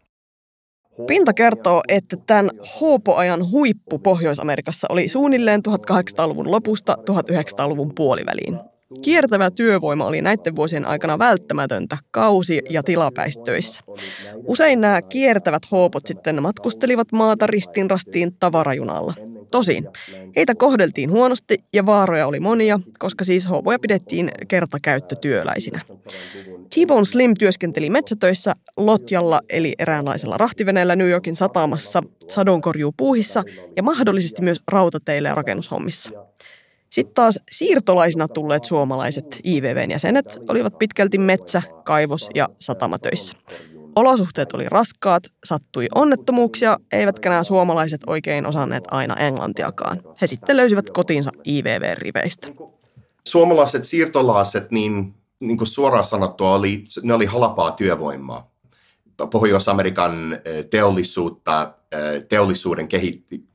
Pinta 1.07 1.33
kertoo, 1.33 1.81
että 1.87 2.17
tämän 2.27 2.49
hoopoajan 2.81 3.51
huippu 3.51 3.99
Pohjois-Amerikassa 3.99 4.87
oli 4.89 5.09
suunnilleen 5.09 5.61
1800-luvun 5.67 6.51
lopusta 6.51 6.97
1900-luvun 7.11 7.95
puoliväliin. 7.95 8.59
Kiertävä 9.01 9.51
työvoima 9.51 10.05
oli 10.05 10.21
näiden 10.21 10.55
vuosien 10.55 10.85
aikana 10.85 11.19
välttämätöntä 11.19 11.97
kausi- 12.11 12.61
ja 12.69 12.83
tilapäistöissä. 12.83 13.81
Usein 14.35 14.81
nämä 14.81 15.01
kiertävät 15.01 15.63
hoopot 15.71 16.05
sitten 16.05 16.41
matkustelivat 16.41 17.11
maata 17.11 17.47
ristiin 17.47 17.89
rastiin 17.89 18.35
tavarajunalla. 18.39 19.13
Tosin, 19.51 19.87
heitä 20.35 20.55
kohdeltiin 20.55 21.11
huonosti 21.11 21.57
ja 21.73 21.85
vaaroja 21.85 22.27
oli 22.27 22.39
monia, 22.39 22.79
koska 22.99 23.23
siis 23.23 23.49
hoopoja 23.49 23.79
pidettiin 23.79 24.31
kertakäyttötyöläisinä. 24.47 25.79
T-Bone 26.69 27.05
Slim 27.05 27.33
työskenteli 27.39 27.89
metsätöissä 27.89 28.55
Lotjalla 28.77 29.41
eli 29.49 29.73
eräänlaisella 29.79 30.37
rahtiveneellä 30.37 30.95
New 30.95 31.09
Yorkin 31.09 31.35
satamassa, 31.35 32.03
sadonkorjuupuuhissa 32.27 33.43
ja 33.75 33.83
mahdollisesti 33.83 34.41
myös 34.41 34.61
rautateillä 34.67 35.29
ja 35.29 35.35
rakennushommissa. 35.35 36.11
Sitten 36.89 37.13
taas 37.13 37.39
siirtolaisina 37.51 38.27
tulleet 38.27 38.63
suomalaiset 38.63 39.39
IVVn 39.45 39.91
jäsenet 39.91 40.39
olivat 40.49 40.77
pitkälti 40.79 41.17
metsä-, 41.17 41.61
kaivos- 41.83 42.29
ja 42.35 42.49
satamatöissä. 42.59 43.35
Olosuhteet 43.99 44.53
oli 44.53 44.69
raskaat, 44.69 45.23
sattui 45.45 45.87
onnettomuuksia, 45.95 46.77
eivätkä 46.91 47.29
nämä 47.29 47.43
suomalaiset 47.43 48.01
oikein 48.07 48.45
osanneet 48.45 48.83
aina 48.91 49.15
englantiakaan. 49.15 50.01
He 50.21 50.27
sitten 50.27 50.57
löysivät 50.57 50.89
kotinsa 50.89 51.31
IVV-riveistä. 51.47 52.47
Suomalaiset 53.27 53.85
siirtolaiset, 53.85 54.71
niin, 54.71 55.13
niin 55.39 55.57
kuin 55.57 55.67
suoraan 55.67 56.05
sanottua, 56.05 56.55
oli, 56.55 56.83
ne 57.03 57.13
oli 57.13 57.25
halpaa 57.25 57.71
työvoimaa. 57.71 58.51
Pohjois-Amerikan 59.31 60.39
eh, 60.45 60.65
teollisuutta, 60.65 61.73
eh, 61.91 62.23
teollisuuden 62.29 62.87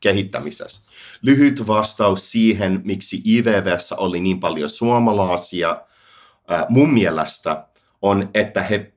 kehittämisessä 0.01 0.91
lyhyt 1.23 1.67
vastaus 1.67 2.31
siihen, 2.31 2.81
miksi 2.85 3.23
IVVssä 3.27 3.97
oli 3.97 4.21
niin 4.21 4.41
paljon 4.41 4.69
suomalaisia, 4.69 5.81
mun 6.69 6.93
mielestä 6.93 7.67
on, 8.03 8.29
että 8.35 8.63
he 8.63 8.94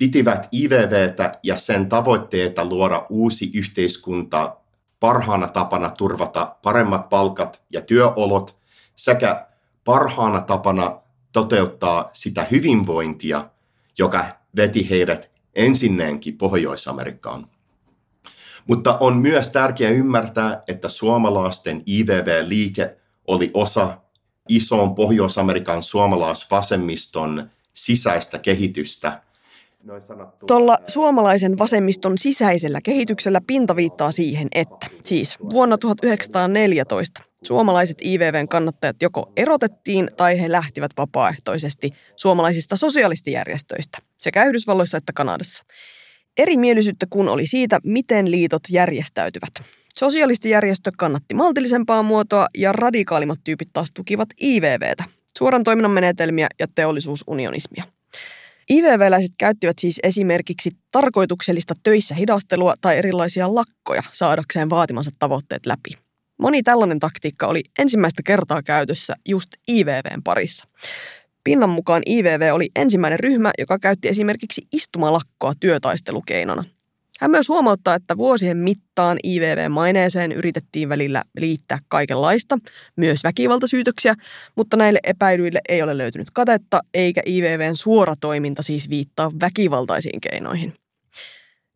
pitivät 0.00 0.48
IVVtä 0.52 1.38
ja 1.42 1.56
sen 1.56 1.88
tavoitteita 1.88 2.64
luoda 2.64 3.06
uusi 3.08 3.50
yhteiskunta 3.54 4.56
parhaana 5.00 5.48
tapana 5.48 5.90
turvata 5.90 6.56
paremmat 6.62 7.08
palkat 7.08 7.62
ja 7.70 7.80
työolot 7.80 8.56
sekä 8.96 9.46
parhaana 9.84 10.40
tapana 10.40 11.00
toteuttaa 11.32 12.10
sitä 12.12 12.46
hyvinvointia, 12.50 13.50
joka 13.98 14.26
veti 14.56 14.90
heidät 14.90 15.30
ensinnäkin 15.54 16.38
Pohjois-Amerikkaan. 16.38 17.46
Mutta 18.66 18.98
on 18.98 19.16
myös 19.16 19.50
tärkeää 19.50 19.90
ymmärtää, 19.90 20.60
että 20.68 20.88
suomalaisten 20.88 21.82
IVV-liike 21.86 22.96
oli 23.26 23.50
osa 23.54 23.98
ison 24.48 24.94
Pohjois-Amerikan 24.94 25.82
suomalaisvasemmiston 25.82 27.50
sisäistä 27.72 28.38
kehitystä. 28.38 29.22
Tuolla 30.46 30.78
suomalaisen 30.86 31.58
vasemmiston 31.58 32.18
sisäisellä 32.18 32.80
kehityksellä 32.80 33.40
pinta 33.46 33.76
viittaa 33.76 34.12
siihen, 34.12 34.48
että 34.54 34.86
siis 35.02 35.38
vuonna 35.40 35.78
1914 35.78 37.22
suomalaiset 37.42 37.98
IVVn 38.04 38.48
kannattajat 38.48 38.96
joko 39.02 39.32
erotettiin 39.36 40.10
tai 40.16 40.40
he 40.40 40.52
lähtivät 40.52 40.90
vapaaehtoisesti 40.96 41.90
suomalaisista 42.16 42.76
sosialistijärjestöistä 42.76 43.98
sekä 44.16 44.44
Yhdysvalloissa 44.44 44.98
että 44.98 45.12
Kanadassa. 45.12 45.64
Erimielisyyttä 46.38 47.06
kun 47.10 47.28
oli 47.28 47.46
siitä, 47.46 47.78
miten 47.84 48.30
liitot 48.30 48.62
järjestäytyvät. 48.70 49.50
Sosialistijärjestö 49.96 50.90
kannatti 50.98 51.34
maltillisempaa 51.34 52.02
muotoa 52.02 52.46
ja 52.56 52.72
radikaalimmat 52.72 53.38
tyypit 53.44 53.68
taas 53.72 53.92
tukivat 53.94 54.28
IVVtä, 54.42 55.04
suoran 55.38 55.64
toiminnan 55.64 55.90
menetelmiä 55.90 56.46
ja 56.58 56.66
teollisuusunionismia. 56.74 57.84
IVV-läiset 58.70 59.32
käyttivät 59.38 59.78
siis 59.78 60.00
esimerkiksi 60.02 60.70
tarkoituksellista 60.92 61.74
töissä 61.82 62.14
hidastelua 62.14 62.74
tai 62.80 62.96
erilaisia 62.98 63.54
lakkoja 63.54 64.02
saadakseen 64.12 64.70
vaatimansa 64.70 65.10
tavoitteet 65.18 65.66
läpi. 65.66 65.90
Moni 66.38 66.62
tällainen 66.62 67.00
taktiikka 67.00 67.46
oli 67.46 67.62
ensimmäistä 67.78 68.22
kertaa 68.24 68.62
käytössä 68.62 69.14
just 69.28 69.48
IVVn 69.68 70.22
parissa. 70.24 70.68
Pinnan 71.44 71.70
mukaan 71.70 72.02
IVV 72.06 72.50
oli 72.54 72.68
ensimmäinen 72.76 73.20
ryhmä, 73.20 73.50
joka 73.58 73.78
käytti 73.78 74.08
esimerkiksi 74.08 74.62
istumalakkoa 74.72 75.52
työtaistelukeinona. 75.60 76.64
Hän 77.20 77.30
myös 77.30 77.48
huomauttaa, 77.48 77.94
että 77.94 78.16
vuosien 78.16 78.56
mittaan 78.56 79.18
IVV-maineeseen 79.24 80.32
yritettiin 80.32 80.88
välillä 80.88 81.22
liittää 81.36 81.78
kaikenlaista, 81.88 82.58
myös 82.96 83.24
väkivaltasyytöksiä, 83.24 84.14
mutta 84.56 84.76
näille 84.76 85.00
epäilyille 85.04 85.60
ei 85.68 85.82
ole 85.82 85.98
löytynyt 85.98 86.30
katetta, 86.32 86.80
eikä 86.94 87.22
IVVn 87.26 87.76
suora 87.76 88.14
toiminta 88.20 88.62
siis 88.62 88.90
viittaa 88.90 89.30
väkivaltaisiin 89.40 90.20
keinoihin. 90.20 90.74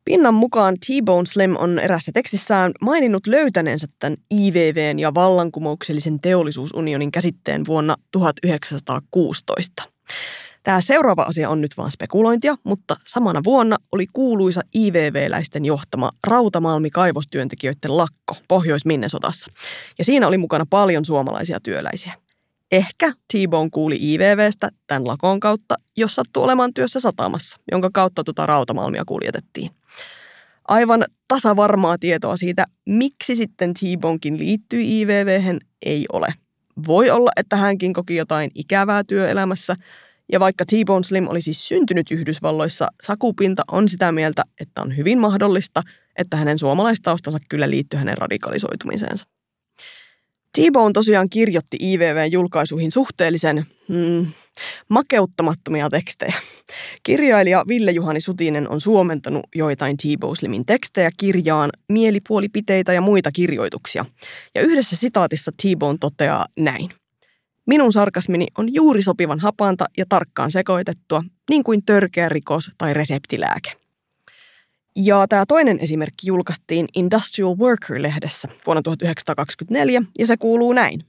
Pinnan 0.04 0.34
mukaan 0.34 0.74
T-Bone 0.74 1.26
Slim 1.26 1.56
on 1.58 1.78
erässä 1.78 2.12
tekstissään 2.14 2.72
maininnut 2.80 3.26
löytäneensä 3.26 3.86
tämän 3.98 4.16
IVVn 4.34 4.98
ja 4.98 5.14
vallankumouksellisen 5.14 6.20
teollisuusunionin 6.20 7.12
käsitteen 7.12 7.62
vuonna 7.66 7.96
1916. 8.12 9.82
Tämä 10.64 10.80
seuraava 10.80 11.22
asia 11.22 11.50
on 11.50 11.60
nyt 11.60 11.76
vain 11.76 11.90
spekulointia, 11.90 12.56
mutta 12.64 12.96
samana 13.06 13.40
vuonna 13.44 13.76
oli 13.92 14.06
kuuluisa 14.12 14.60
IVV-läisten 14.76 15.64
johtama 15.64 16.10
Rautamalmi-kaivostyöntekijöiden 16.26 17.96
lakko 17.96 18.36
Pohjois-Minnesotassa. 18.48 19.50
Ja 19.98 20.04
siinä 20.04 20.28
oli 20.28 20.38
mukana 20.38 20.66
paljon 20.70 21.04
suomalaisia 21.04 21.60
työläisiä. 21.60 22.12
Ehkä 22.72 23.10
T-Bone 23.10 23.70
kuuli 23.70 23.98
IVVstä 24.00 24.68
tämän 24.86 25.06
lakon 25.06 25.40
kautta, 25.40 25.74
jos 25.96 26.14
sattui 26.14 26.42
olemaan 26.42 26.74
työssä 26.74 27.00
satamassa, 27.00 27.56
jonka 27.72 27.90
kautta 27.92 28.24
tuota 28.24 28.46
rautamalmia 28.46 29.04
kuljetettiin. 29.06 29.70
Aivan 30.68 31.04
tasavarmaa 31.28 31.98
tietoa 31.98 32.36
siitä, 32.36 32.64
miksi 32.86 33.36
sitten 33.36 33.74
T-Bonkin 33.74 34.38
liittyy 34.38 34.82
IVV, 34.82 35.58
ei 35.86 36.06
ole. 36.12 36.34
Voi 36.86 37.10
olla, 37.10 37.30
että 37.36 37.56
hänkin 37.56 37.92
koki 37.92 38.16
jotain 38.16 38.50
ikävää 38.54 39.04
työelämässä, 39.04 39.76
ja 40.32 40.40
vaikka 40.40 40.64
T-Bone 40.64 41.02
Slim 41.02 41.28
oli 41.28 41.42
siis 41.42 41.68
syntynyt 41.68 42.10
Yhdysvalloissa, 42.10 42.86
Sakupinta 43.02 43.62
on 43.70 43.88
sitä 43.88 44.12
mieltä, 44.12 44.42
että 44.60 44.82
on 44.82 44.96
hyvin 44.96 45.18
mahdollista, 45.18 45.82
että 46.16 46.36
hänen 46.36 46.58
suomalaistaustansa 46.58 47.38
kyllä 47.48 47.70
liittyy 47.70 47.98
hänen 47.98 48.18
radikalisoitumiseensa. 48.18 49.26
T-Bone 50.54 50.92
tosiaan 50.92 51.26
kirjoitti 51.30 51.76
IVVn 51.80 52.32
julkaisuihin 52.32 52.92
suhteellisen 52.92 53.66
mm, 53.88 54.26
makeuttamattomia 54.88 55.90
tekstejä. 55.90 56.34
Kirjailija 57.02 57.64
Ville-Juhani 57.68 58.20
Sutinen 58.20 58.68
on 58.68 58.80
suomentanut 58.80 59.46
joitain 59.54 59.96
T-Boslimin 59.96 60.66
tekstejä 60.66 61.10
kirjaan 61.16 61.70
mielipuolipiteitä 61.88 62.92
ja 62.92 63.00
muita 63.00 63.32
kirjoituksia. 63.32 64.04
Ja 64.54 64.62
yhdessä 64.62 64.96
sitaatissa 64.96 65.50
T-Bone 65.62 65.98
toteaa 66.00 66.46
näin. 66.56 66.90
Minun 67.66 67.92
sarkasmini 67.92 68.46
on 68.58 68.74
juuri 68.74 69.02
sopivan 69.02 69.40
hapanta 69.40 69.84
ja 69.96 70.04
tarkkaan 70.08 70.50
sekoitettua, 70.50 71.24
niin 71.50 71.64
kuin 71.64 71.84
törkeä 71.84 72.28
rikos 72.28 72.70
tai 72.78 72.94
reseptilääke. 72.94 73.72
Ja 74.96 75.26
tämä 75.28 75.44
toinen 75.48 75.78
esimerkki 75.80 76.26
julkaistiin 76.26 76.86
Industrial 76.96 77.56
Worker-lehdessä 77.56 78.48
vuonna 78.66 78.82
1924 78.82 80.02
ja 80.18 80.26
se 80.26 80.36
kuuluu 80.36 80.72
näin. 80.72 81.00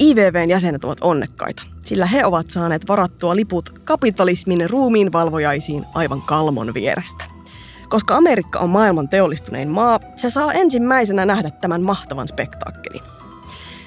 IVVn 0.00 0.50
jäsenet 0.50 0.84
ovat 0.84 0.98
onnekkaita, 1.00 1.62
sillä 1.84 2.06
he 2.06 2.24
ovat 2.24 2.50
saaneet 2.50 2.88
varattua 2.88 3.36
liput 3.36 3.70
kapitalismin 3.84 4.70
ruumiin 4.70 5.12
valvojaisiin 5.12 5.84
aivan 5.94 6.22
kalmon 6.22 6.74
vierestä. 6.74 7.24
Koska 7.88 8.16
Amerikka 8.16 8.58
on 8.58 8.70
maailman 8.70 9.08
teollistunein 9.08 9.68
maa, 9.68 10.00
se 10.16 10.30
saa 10.30 10.52
ensimmäisenä 10.52 11.26
nähdä 11.26 11.50
tämän 11.50 11.82
mahtavan 11.82 12.28
spektaakkelin. 12.28 13.02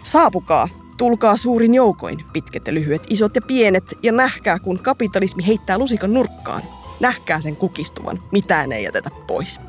Saapukaa, 0.03 0.69
tulkaa 1.03 1.37
suurin 1.37 1.73
joukoin, 1.73 2.25
pitkät 2.33 2.67
ja 2.67 2.73
lyhyet, 2.73 3.03
isot 3.09 3.35
ja 3.35 3.41
pienet, 3.41 3.83
ja 4.03 4.11
nähkää, 4.11 4.59
kun 4.59 4.79
kapitalismi 4.79 5.47
heittää 5.47 5.77
lusikan 5.77 6.13
nurkkaan. 6.13 6.61
Nähkää 6.99 7.41
sen 7.41 7.55
kukistuvan, 7.55 8.23
mitään 8.31 8.71
ei 8.71 8.83
jätetä 8.83 9.09
pois. 9.27 9.61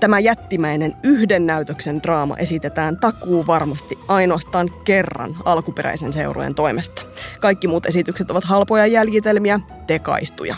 Tämä 0.00 0.18
jättimäinen 0.18 0.96
yhden 1.02 1.46
näytöksen 1.46 2.02
draama 2.02 2.36
esitetään 2.36 2.96
takuu 2.96 3.46
varmasti 3.46 3.98
ainoastaan 4.08 4.70
kerran 4.84 5.36
alkuperäisen 5.44 6.12
seurojen 6.12 6.54
toimesta. 6.54 7.02
Kaikki 7.40 7.68
muut 7.68 7.86
esitykset 7.86 8.30
ovat 8.30 8.44
halpoja 8.44 8.86
jäljitelmiä, 8.86 9.60
tekaistuja. 9.86 10.56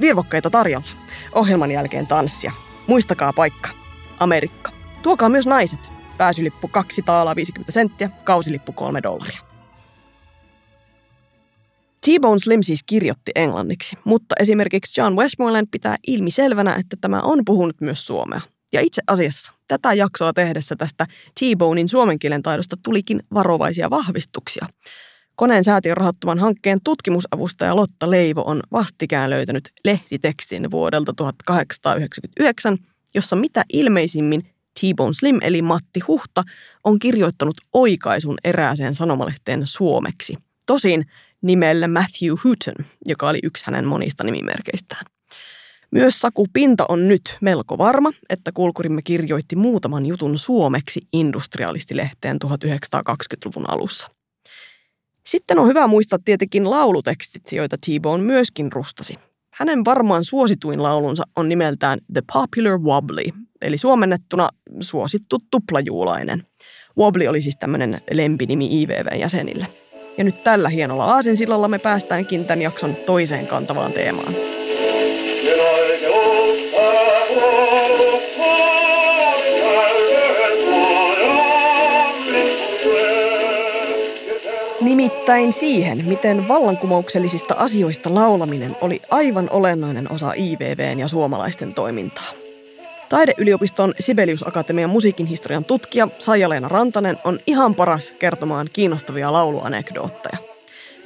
Virvokkeita 0.00 0.50
tarjolla. 0.50 0.88
Ohjelman 1.32 1.70
jälkeen 1.70 2.06
tanssia. 2.06 2.52
Muistakaa 2.86 3.32
paikka. 3.32 3.70
Amerikka. 4.20 4.70
Tuokaa 5.02 5.28
myös 5.28 5.46
naiset. 5.46 5.97
Pääsylippu 6.18 6.68
2 6.68 7.02
taalaa 7.02 7.36
50 7.36 7.72
senttiä, 7.72 8.10
kausilippu 8.24 8.72
3 8.72 9.02
dollaria. 9.02 9.40
T-Bone 12.00 12.38
Slim 12.38 12.62
siis 12.62 12.82
kirjoitti 12.82 13.32
englanniksi, 13.34 13.96
mutta 14.04 14.34
esimerkiksi 14.40 15.00
John 15.00 15.16
Westmoreland 15.16 15.66
pitää 15.70 15.96
ilmiselvänä, 16.06 16.74
että 16.74 16.96
tämä 17.00 17.20
on 17.20 17.44
puhunut 17.44 17.80
myös 17.80 18.06
suomea. 18.06 18.40
Ja 18.72 18.80
itse 18.80 19.02
asiassa 19.06 19.52
tätä 19.68 19.94
jaksoa 19.94 20.32
tehdessä 20.32 20.76
tästä 20.76 21.06
T-Bonein 21.40 21.88
suomen 21.88 22.18
kielen 22.18 22.42
taidosta 22.42 22.76
tulikin 22.82 23.20
varovaisia 23.34 23.90
vahvistuksia. 23.90 24.66
Koneen 25.36 25.64
säätiön 25.64 25.96
rahoittaman 25.96 26.38
hankkeen 26.38 26.78
tutkimusavustaja 26.84 27.76
Lotta 27.76 28.10
Leivo 28.10 28.42
on 28.46 28.62
vastikään 28.72 29.30
löytänyt 29.30 29.70
lehtitekstin 29.84 30.70
vuodelta 30.70 31.12
1899, 31.16 32.78
jossa 33.14 33.36
mitä 33.36 33.64
ilmeisimmin 33.72 34.50
T-Bone 34.80 35.14
Slim 35.14 35.38
eli 35.42 35.62
Matti 35.62 36.00
Huhta 36.08 36.42
on 36.84 36.98
kirjoittanut 36.98 37.56
oikaisun 37.72 38.38
erääseen 38.44 38.94
sanomalehteen 38.94 39.66
suomeksi. 39.66 40.34
Tosin 40.66 41.06
nimellä 41.42 41.88
Matthew 41.88 42.34
Hutton, 42.44 42.86
joka 43.06 43.28
oli 43.28 43.38
yksi 43.42 43.64
hänen 43.66 43.84
monista 43.84 44.24
nimimerkeistään. 44.24 45.04
Myös 45.90 46.20
Saku 46.20 46.46
Pinta 46.52 46.84
on 46.88 47.08
nyt 47.08 47.36
melko 47.40 47.78
varma, 47.78 48.12
että 48.30 48.52
kulkurimme 48.52 49.02
kirjoitti 49.02 49.56
muutaman 49.56 50.06
jutun 50.06 50.38
suomeksi 50.38 51.00
industrialistilehteen 51.12 52.38
1920-luvun 52.44 53.70
alussa. 53.70 54.10
Sitten 55.26 55.58
on 55.58 55.68
hyvä 55.68 55.86
muistaa 55.86 56.18
tietenkin 56.24 56.70
laulutekstit, 56.70 57.52
joita 57.52 57.76
T-Bone 57.78 58.22
myöskin 58.22 58.72
rustasi. 58.72 59.14
Hänen 59.54 59.84
varmaan 59.84 60.24
suosituin 60.24 60.82
laulunsa 60.82 61.24
on 61.36 61.48
nimeltään 61.48 61.98
The 62.12 62.22
Popular 62.32 62.78
Wobbly, 62.78 63.24
eli 63.62 63.78
suomennettuna 63.78 64.48
suosittu 64.80 65.36
tuplajuulainen. 65.50 66.46
Wobbly 66.98 67.26
oli 67.26 67.42
siis 67.42 67.56
tämmöinen 67.56 68.00
lempinimi 68.10 68.82
IVV-jäsenille. 68.82 69.66
Ja 70.18 70.24
nyt 70.24 70.40
tällä 70.44 70.68
hienolla 70.68 71.04
aasinsillalla 71.04 71.68
me 71.68 71.78
päästäänkin 71.78 72.44
tämän 72.44 72.62
jakson 72.62 72.96
toiseen 72.96 73.46
kantavaan 73.46 73.92
teemaan. 73.92 74.34
Nimittäin 84.80 85.52
siihen, 85.52 86.04
miten 86.04 86.48
vallankumouksellisista 86.48 87.54
asioista 87.54 88.14
laulaminen 88.14 88.76
oli 88.80 89.00
aivan 89.10 89.50
olennainen 89.50 90.12
osa 90.12 90.32
IVVn 90.36 90.98
ja 90.98 91.08
suomalaisten 91.08 91.74
toimintaa. 91.74 92.37
Taideyliopiston 93.08 93.94
Sibelius 94.00 94.48
Akatemian 94.48 94.90
musiikin 94.90 95.26
historian 95.26 95.64
tutkija 95.64 96.08
Saija-Leena 96.18 96.68
Rantanen 96.68 97.16
on 97.24 97.40
ihan 97.46 97.74
paras 97.74 98.12
kertomaan 98.18 98.68
kiinnostavia 98.72 99.32
lauluanekdootteja. 99.32 100.38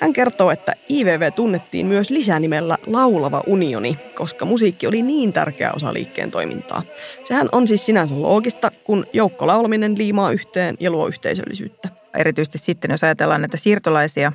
Hän 0.01 0.13
kertoo, 0.13 0.51
että 0.51 0.75
IVV 0.91 1.33
tunnettiin 1.33 1.87
myös 1.87 2.11
lisänimellä 2.11 2.79
Laulava 2.87 3.43
unioni, 3.47 3.99
koska 4.15 4.45
musiikki 4.45 4.87
oli 4.87 5.03
niin 5.03 5.33
tärkeä 5.33 5.73
osa 5.77 5.93
liikkeen 5.93 6.31
toimintaa. 6.31 6.83
Sehän 7.25 7.49
on 7.53 7.69
siis 7.69 7.87
sinänsä 7.87 8.23
loogista, 8.23 8.71
kun 8.85 9.07
joukkolaulaminen 9.13 9.99
liimaa 9.99 10.33
yhteen 10.33 10.77
ja 10.81 10.91
luo 10.91 11.07
yhteisöllisyyttä. 11.07 11.89
Erityisesti 12.19 12.59
sitten, 12.59 12.91
jos 12.91 13.05
ajatellaan 13.05 13.41
näitä 13.41 13.57
siirtolaisia, 13.57 14.33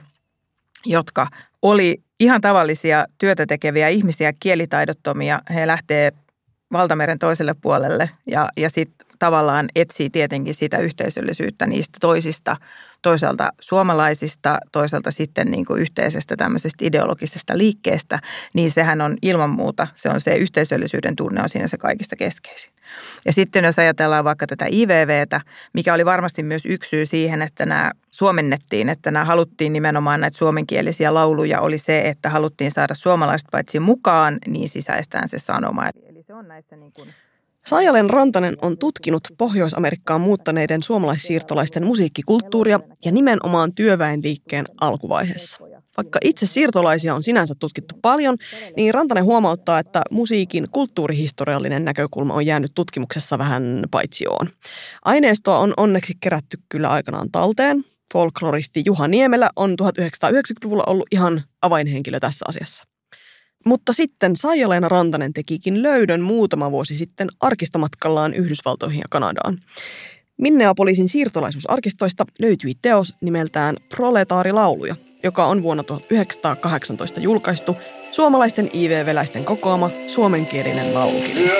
jotka 0.86 1.28
oli 1.62 2.02
ihan 2.20 2.42
tavallisia 2.42 3.06
työtä 3.18 3.46
tekeviä 3.46 3.88
ihmisiä, 3.88 4.34
kielitaidottomia. 4.40 5.42
He 5.54 5.68
lähtee 5.68 6.12
valtameren 6.72 7.20
toiselle 7.20 7.56
puolelle 7.62 8.10
ja, 8.26 8.50
ja 8.58 8.70
sitten 8.70 9.08
tavallaan 9.20 9.70
etsii 9.76 10.10
tietenkin 10.10 10.54
sitä 10.54 10.78
yhteisöllisyyttä 10.78 11.68
niistä 11.68 11.98
toisista, 12.02 12.58
toisaalta 13.02 13.52
suomalaisista, 13.62 14.58
toisaalta 14.72 15.12
sitten 15.12 15.52
niin 15.52 15.66
kuin 15.66 15.82
yhteisestä 15.82 16.36
tämmöisestä 16.36 16.86
ideologisesta 16.86 17.58
liikkeestä, 17.58 18.20
niin 18.54 18.72
sehän 18.72 19.02
on 19.02 19.18
ilman 19.22 19.50
muuta, 19.50 19.88
se 19.96 20.10
on 20.10 20.22
se 20.22 20.36
yhteisöllisyyden 20.36 21.16
tunne 21.16 21.44
on 21.44 21.50
siinä 21.50 21.68
se 21.68 21.78
kaikista 21.78 22.16
keskeisin. 22.16 22.72
Ja 23.26 23.34
sitten 23.34 23.66
jos 23.66 23.80
ajatellaan 23.80 24.24
vaikka 24.24 24.48
tätä 24.48 24.66
IVVtä, 24.72 25.42
mikä 25.74 25.94
oli 25.94 26.06
varmasti 26.06 26.44
myös 26.44 26.66
yksi 26.66 26.90
syy 26.90 27.06
siihen, 27.06 27.42
että 27.42 27.66
nämä 27.66 27.92
suomennettiin, 28.10 28.90
että 28.90 29.12
nämä 29.12 29.26
haluttiin 29.26 29.74
nimenomaan 29.74 30.22
näitä 30.22 30.38
suomenkielisiä 30.38 31.14
lauluja, 31.14 31.62
oli 31.62 31.78
se, 31.78 32.02
että 32.02 32.30
haluttiin 32.30 32.72
saada 32.72 32.96
suomalaiset 32.96 33.48
paitsi 33.52 33.80
mukaan, 33.80 34.38
niin 34.48 34.70
sisäistään 34.70 35.28
se 35.28 35.40
sanoma. 35.40 35.90
Se 36.28 36.34
on 36.34 36.48
näistä 36.48 36.76
niin 36.76 36.92
kuin 36.92 37.10
Saajalen 37.66 38.10
Rantanen 38.10 38.58
on 38.62 38.78
tutkinut 38.78 39.24
Pohjois-Amerikkaan 39.38 40.22
muuttaneiden 40.22 40.84
suomalaissiirtolaisten 40.84 41.86
musiikkikulttuuria 41.86 42.80
ja 43.06 43.12
nimenomaan 43.12 43.76
työväenliikkeen 43.76 44.66
alkuvaiheessa. 44.82 45.60
Vaikka 45.98 46.20
itse 46.24 46.46
siirtolaisia 46.46 47.16
on 47.16 47.24
sinänsä 47.24 47.56
tutkittu 47.60 47.96
paljon, 48.02 48.38
niin 48.78 48.94
Rantanen 48.94 49.24
huomauttaa, 49.24 49.80
että 49.80 50.02
musiikin 50.12 50.66
kulttuurihistoriallinen 50.72 51.86
näkökulma 51.86 52.34
on 52.34 52.46
jäänyt 52.46 52.72
tutkimuksessa 52.76 53.38
vähän 53.38 53.84
paitsioon. 53.92 54.50
Aineistoa 55.06 55.60
on 55.60 55.74
onneksi 55.78 56.14
kerätty 56.20 56.58
kyllä 56.70 56.90
aikanaan 56.90 57.32
talteen. 57.32 57.84
Folkloristi 58.14 58.82
Juha 58.86 59.08
Niemelä 59.08 59.50
on 59.56 59.76
1990-luvulla 59.82 60.84
ollut 60.88 61.08
ihan 61.12 61.42
avainhenkilö 61.62 62.20
tässä 62.20 62.46
asiassa. 62.48 62.97
Mutta 63.68 63.94
sitten 63.94 64.36
Saija-Leena 64.36 64.90
Rantanen 64.90 65.34
tekikin 65.34 65.84
löydön 65.84 66.22
muutama 66.22 66.72
vuosi 66.72 66.98
sitten 66.98 67.28
arkistomatkallaan 67.40 68.34
Yhdysvaltoihin 68.34 69.00
ja 69.00 69.06
Kanadaan. 69.10 69.58
Minneapolisin 70.38 71.10
siirtolaisuusarkistoista 71.10 72.26
löytyi 72.40 72.74
teos 72.82 73.14
nimeltään 73.22 73.76
Proletaarilauluja, 73.90 74.96
joka 75.24 75.46
on 75.46 75.64
vuonna 75.64 75.84
1918 75.84 77.20
julkaistu 77.20 77.76
suomalaisten 78.12 78.70
IV-veläisten 78.74 79.46
kokoama 79.46 79.92
suomenkielinen 80.08 80.94
laulukirja. 80.94 81.52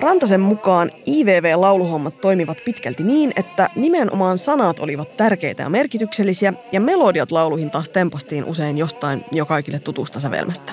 Rantasen 0.00 0.40
mukaan 0.40 0.90
IVV-lauluhommat 1.06 2.20
toimivat 2.20 2.58
pitkälti 2.64 3.02
niin, 3.02 3.32
että 3.36 3.70
nimenomaan 3.76 4.38
sanat 4.38 4.80
olivat 4.80 5.16
tärkeitä 5.16 5.62
ja 5.62 5.68
merkityksellisiä, 5.68 6.52
ja 6.72 6.80
melodiat 6.80 7.30
lauluihin 7.30 7.70
taas 7.70 7.88
tempastiin 7.88 8.44
usein 8.44 8.78
jostain 8.78 9.24
jo 9.32 9.46
kaikille 9.46 9.78
tutusta 9.78 10.20
sävelmästä. 10.20 10.72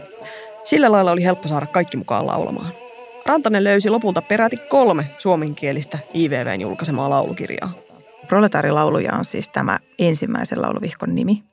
Sillä 0.64 0.92
lailla 0.92 1.12
oli 1.12 1.24
helppo 1.24 1.48
saada 1.48 1.66
kaikki 1.66 1.98
mukaan 1.98 2.28
laulamaan. 2.28 2.72
Rantanen 3.26 3.64
löysi 3.64 3.90
lopulta 3.90 4.22
peräti 4.22 4.58
kolme 4.58 5.10
suomenkielistä 5.18 6.00
IVVn 6.16 6.62
julkaisemaa 6.62 7.10
laulukirjaa. 7.10 7.74
Proletarilauluja 8.28 9.14
on 9.14 9.26
siis 9.26 9.50
tämä 9.50 9.80
ensimmäisen 10.00 10.62
lauluvihkon 10.62 11.16
nimi. 11.16 11.44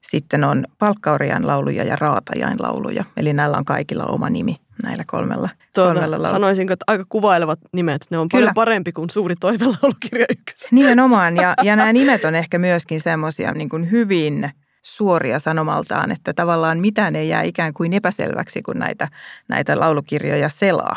Sitten 0.00 0.44
on 0.44 0.64
palkkaurian 0.78 1.46
lauluja 1.46 1.84
ja 1.84 1.96
raatajain 1.96 2.56
lauluja, 2.60 3.04
eli 3.16 3.32
näillä 3.32 3.56
on 3.56 3.64
kaikilla 3.64 4.04
oma 4.04 4.30
nimi 4.30 4.63
näillä 4.84 5.04
kolmella, 5.06 5.48
tuota, 5.74 5.92
kolmella 5.92 6.10
laululla. 6.10 6.30
Sanoisinko, 6.30 6.72
että 6.72 6.84
aika 6.86 7.04
kuvailevat 7.08 7.58
nimet. 7.72 8.06
Ne 8.10 8.18
on 8.18 8.28
Kyllä. 8.28 8.40
paljon 8.40 8.54
parempi 8.54 8.92
kuin 8.92 9.10
suuri 9.10 9.34
toivelaulukirja 9.40 10.26
yksi. 10.30 10.66
Nimenomaan, 10.70 11.36
ja, 11.36 11.54
ja 11.62 11.76
nämä 11.76 11.92
nimet 11.92 12.24
on 12.24 12.34
ehkä 12.34 12.58
myöskin 12.58 13.00
semmoisia 13.00 13.52
niin 13.52 13.90
hyvin 13.90 14.50
suoria 14.82 15.38
sanomaltaan, 15.38 16.12
että 16.12 16.32
tavallaan 16.32 16.80
mitään 16.80 17.16
ei 17.16 17.28
jää 17.28 17.42
ikään 17.42 17.74
kuin 17.74 17.92
epäselväksi, 17.92 18.62
kun 18.62 18.78
näitä, 18.78 19.08
näitä 19.48 19.80
laulukirjoja 19.80 20.48
selaa. 20.48 20.96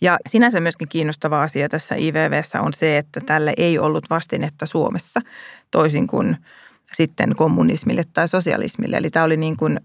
Ja 0.00 0.18
sinänsä 0.26 0.60
myöskin 0.60 0.88
kiinnostava 0.88 1.42
asia 1.42 1.68
tässä 1.68 1.94
IVVssä 1.94 2.60
on 2.60 2.72
se, 2.72 2.98
että 2.98 3.20
tälle 3.20 3.52
ei 3.56 3.78
ollut 3.78 4.10
vastinetta 4.10 4.66
Suomessa, 4.66 5.20
toisin 5.70 6.06
kuin 6.06 6.36
sitten 6.94 7.36
kommunismille 7.36 8.02
tai 8.12 8.28
sosialismille. 8.28 8.96
Eli 8.96 9.10
tämä 9.10 9.24
oli 9.24 9.36
niin 9.36 9.56
kuin 9.56 9.80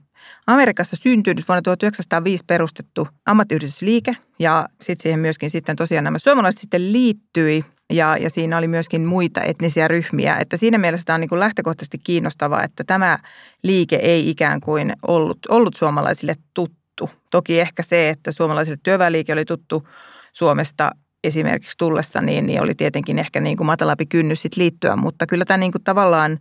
Amerikassa 0.47 0.95
syntynyt 0.95 1.47
vuonna 1.47 1.61
1905 1.61 2.43
perustettu 2.47 3.07
ammattiyhdistysliike 3.25 4.15
ja 4.39 4.65
sitten 4.81 5.03
siihen 5.03 5.19
myöskin 5.19 5.49
sitten 5.49 5.75
tosiaan 5.75 6.03
nämä 6.03 6.17
suomalaiset 6.17 6.61
sitten 6.61 6.93
liittyi 6.93 7.65
ja, 7.93 8.17
ja 8.17 8.29
siinä 8.29 8.57
oli 8.57 8.67
myöskin 8.67 9.05
muita 9.05 9.41
etnisiä 9.41 9.87
ryhmiä. 9.87 10.35
Että 10.35 10.57
siinä 10.57 10.77
mielessä 10.77 11.05
tämä 11.05 11.15
on 11.15 11.21
niin 11.21 11.29
kuin 11.29 11.39
lähtökohtaisesti 11.39 11.97
kiinnostavaa, 12.03 12.63
että 12.63 12.83
tämä 12.83 13.17
liike 13.63 13.95
ei 13.95 14.29
ikään 14.29 14.61
kuin 14.61 14.93
ollut, 15.07 15.37
ollut 15.49 15.73
suomalaisille 15.73 16.35
tuttu. 16.53 17.09
Toki 17.31 17.59
ehkä 17.59 17.83
se, 17.83 18.09
että 18.09 18.31
suomalaisille 18.31 18.79
työväenliike 18.83 19.33
oli 19.33 19.45
tuttu 19.45 19.87
Suomesta 20.33 20.91
esimerkiksi 21.23 21.77
tullessa, 21.77 22.21
niin, 22.21 22.45
niin 22.45 22.61
oli 22.61 22.75
tietenkin 22.75 23.19
ehkä 23.19 23.39
niin 23.39 23.57
kuin 23.57 23.67
matalampi 23.67 24.05
kynnys 24.05 24.41
sit 24.41 24.55
liittyä, 24.55 24.95
mutta 24.95 25.27
kyllä 25.27 25.45
tämä 25.45 25.57
niin 25.57 25.71
kuin 25.71 25.83
tavallaan 25.83 26.39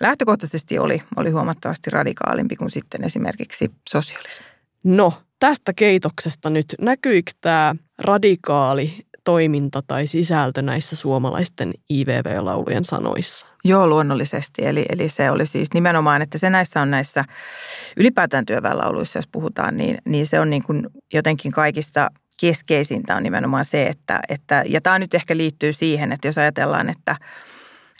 lähtökohtaisesti 0.00 0.78
oli, 0.78 1.02
oli 1.16 1.30
huomattavasti 1.30 1.90
radikaalimpi 1.90 2.56
kuin 2.56 2.70
sitten 2.70 3.04
esimerkiksi 3.04 3.70
sosialismi. 3.88 4.46
No, 4.84 5.12
tästä 5.38 5.72
keitoksesta 5.72 6.50
nyt, 6.50 6.74
näkyykö 6.80 7.30
tämä 7.40 7.74
radikaali 7.98 9.06
toiminta 9.24 9.82
tai 9.86 10.06
sisältö 10.06 10.62
näissä 10.62 10.96
suomalaisten 10.96 11.72
IVV-laulujen 11.90 12.84
sanoissa? 12.84 13.46
Joo, 13.64 13.86
luonnollisesti. 13.86 14.66
Eli, 14.66 14.84
eli 14.88 15.08
se 15.08 15.30
oli 15.30 15.46
siis 15.46 15.68
nimenomaan, 15.74 16.22
että 16.22 16.38
se 16.38 16.50
näissä 16.50 16.80
on 16.80 16.90
näissä 16.90 17.24
ylipäätään 17.96 18.46
työväenlauluissa, 18.46 19.18
jos 19.18 19.28
puhutaan, 19.32 19.76
niin, 19.76 19.98
niin 20.04 20.26
se 20.26 20.40
on 20.40 20.50
niin 20.50 20.62
kuin 20.62 20.86
jotenkin 21.14 21.52
kaikista 21.52 22.10
keskeisintä 22.40 23.16
on 23.16 23.22
nimenomaan 23.22 23.64
se, 23.64 23.86
että, 23.86 24.20
että 24.28 24.62
ja 24.66 24.80
tämä 24.80 24.98
nyt 24.98 25.14
ehkä 25.14 25.36
liittyy 25.36 25.72
siihen, 25.72 26.12
että 26.12 26.28
jos 26.28 26.38
ajatellaan, 26.38 26.90
että– 26.90 27.16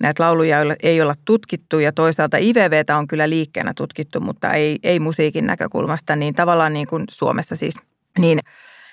näitä 0.01 0.23
lauluja 0.23 0.59
ei 0.83 1.03
olla 1.03 1.15
tutkittu 1.25 1.79
ja 1.79 1.93
toisaalta 1.93 2.37
IVVtä 2.37 2.97
on 2.97 3.09
kyllä 3.09 3.31
liikkeenä 3.31 3.73
tutkittu, 3.77 4.21
mutta 4.21 4.53
ei, 4.53 4.79
ei 4.83 5.01
musiikin 5.01 5.47
näkökulmasta, 5.47 6.17
niin 6.17 6.35
tavallaan 6.35 6.73
niin 6.73 6.87
kuin 6.87 7.05
Suomessa 7.11 7.57
siis, 7.57 7.75
niin 8.19 8.39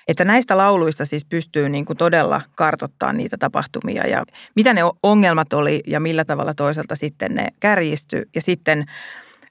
että 0.08 0.24
näistä 0.24 0.56
lauluista 0.56 1.04
siis 1.04 1.24
pystyy 1.24 1.68
niin 1.68 1.84
kuin 1.84 1.96
todella 1.96 2.40
kartottaa 2.56 3.12
niitä 3.12 3.36
tapahtumia 3.38 4.06
ja 4.06 4.24
mitä 4.56 4.74
ne 4.74 4.80
ongelmat 5.02 5.52
oli 5.52 5.82
ja 5.86 6.00
millä 6.00 6.24
tavalla 6.24 6.54
toisaalta 6.54 6.96
sitten 6.96 7.34
ne 7.34 7.48
kärjisty. 7.60 8.28
Ja 8.34 8.42
sitten 8.42 8.84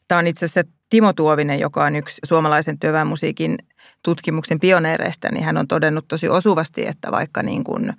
tämä 0.07 0.19
on 0.19 0.27
itse 0.27 0.45
asiassa 0.45 0.71
Timo 0.89 1.13
Tuovinen, 1.13 1.59
joka 1.59 1.83
on 1.83 1.95
yksi 1.95 2.21
suomalaisen 2.25 2.79
työväenmusiikin 2.79 3.57
tutkimuksen 4.03 4.59
pioneereista, 4.59 5.29
niin 5.31 5.43
hän 5.43 5.57
on 5.57 5.67
todennut 5.67 6.07
tosi 6.07 6.29
osuvasti, 6.29 6.87
että 6.87 7.11
vaikka 7.11 7.43
niin 7.43 7.63
kuin 7.63 7.93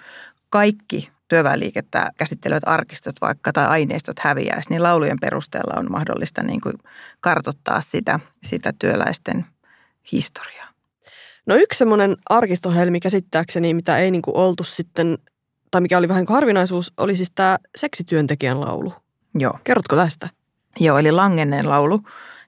kaikki 0.50 1.10
työväenliikettä 1.32 2.10
käsittelevät 2.18 2.62
arkistot 2.66 3.16
vaikka 3.20 3.52
tai 3.52 3.66
aineistot 3.66 4.18
häviäisi, 4.18 4.70
niin 4.70 4.82
laulujen 4.82 5.18
perusteella 5.20 5.80
on 5.80 5.86
mahdollista 5.90 6.42
niin 6.42 6.60
kuin 6.60 6.74
kartottaa 7.20 7.80
sitä, 7.80 8.20
sitä 8.42 8.72
työläisten 8.78 9.46
historiaa. 10.12 10.68
No 11.46 11.56
yksi 11.56 11.78
semmoinen 11.78 12.16
arkistohelmi 12.28 13.00
käsittääkseni, 13.00 13.74
mitä 13.74 13.98
ei 13.98 14.10
niin 14.10 14.22
kuin 14.22 14.36
oltu 14.36 14.64
sitten, 14.64 15.18
tai 15.70 15.80
mikä 15.80 15.98
oli 15.98 16.08
vähän 16.08 16.20
niin 16.20 16.26
kuin 16.26 16.34
harvinaisuus, 16.34 16.92
oli 16.96 17.16
siis 17.16 17.32
tämä 17.34 17.58
seksityöntekijän 17.76 18.60
laulu. 18.60 18.94
Joo. 19.34 19.58
Kerrotko 19.64 19.96
tästä? 19.96 20.28
Joo, 20.80 20.98
eli 20.98 21.12
Langenen 21.12 21.68
laulu 21.68 22.00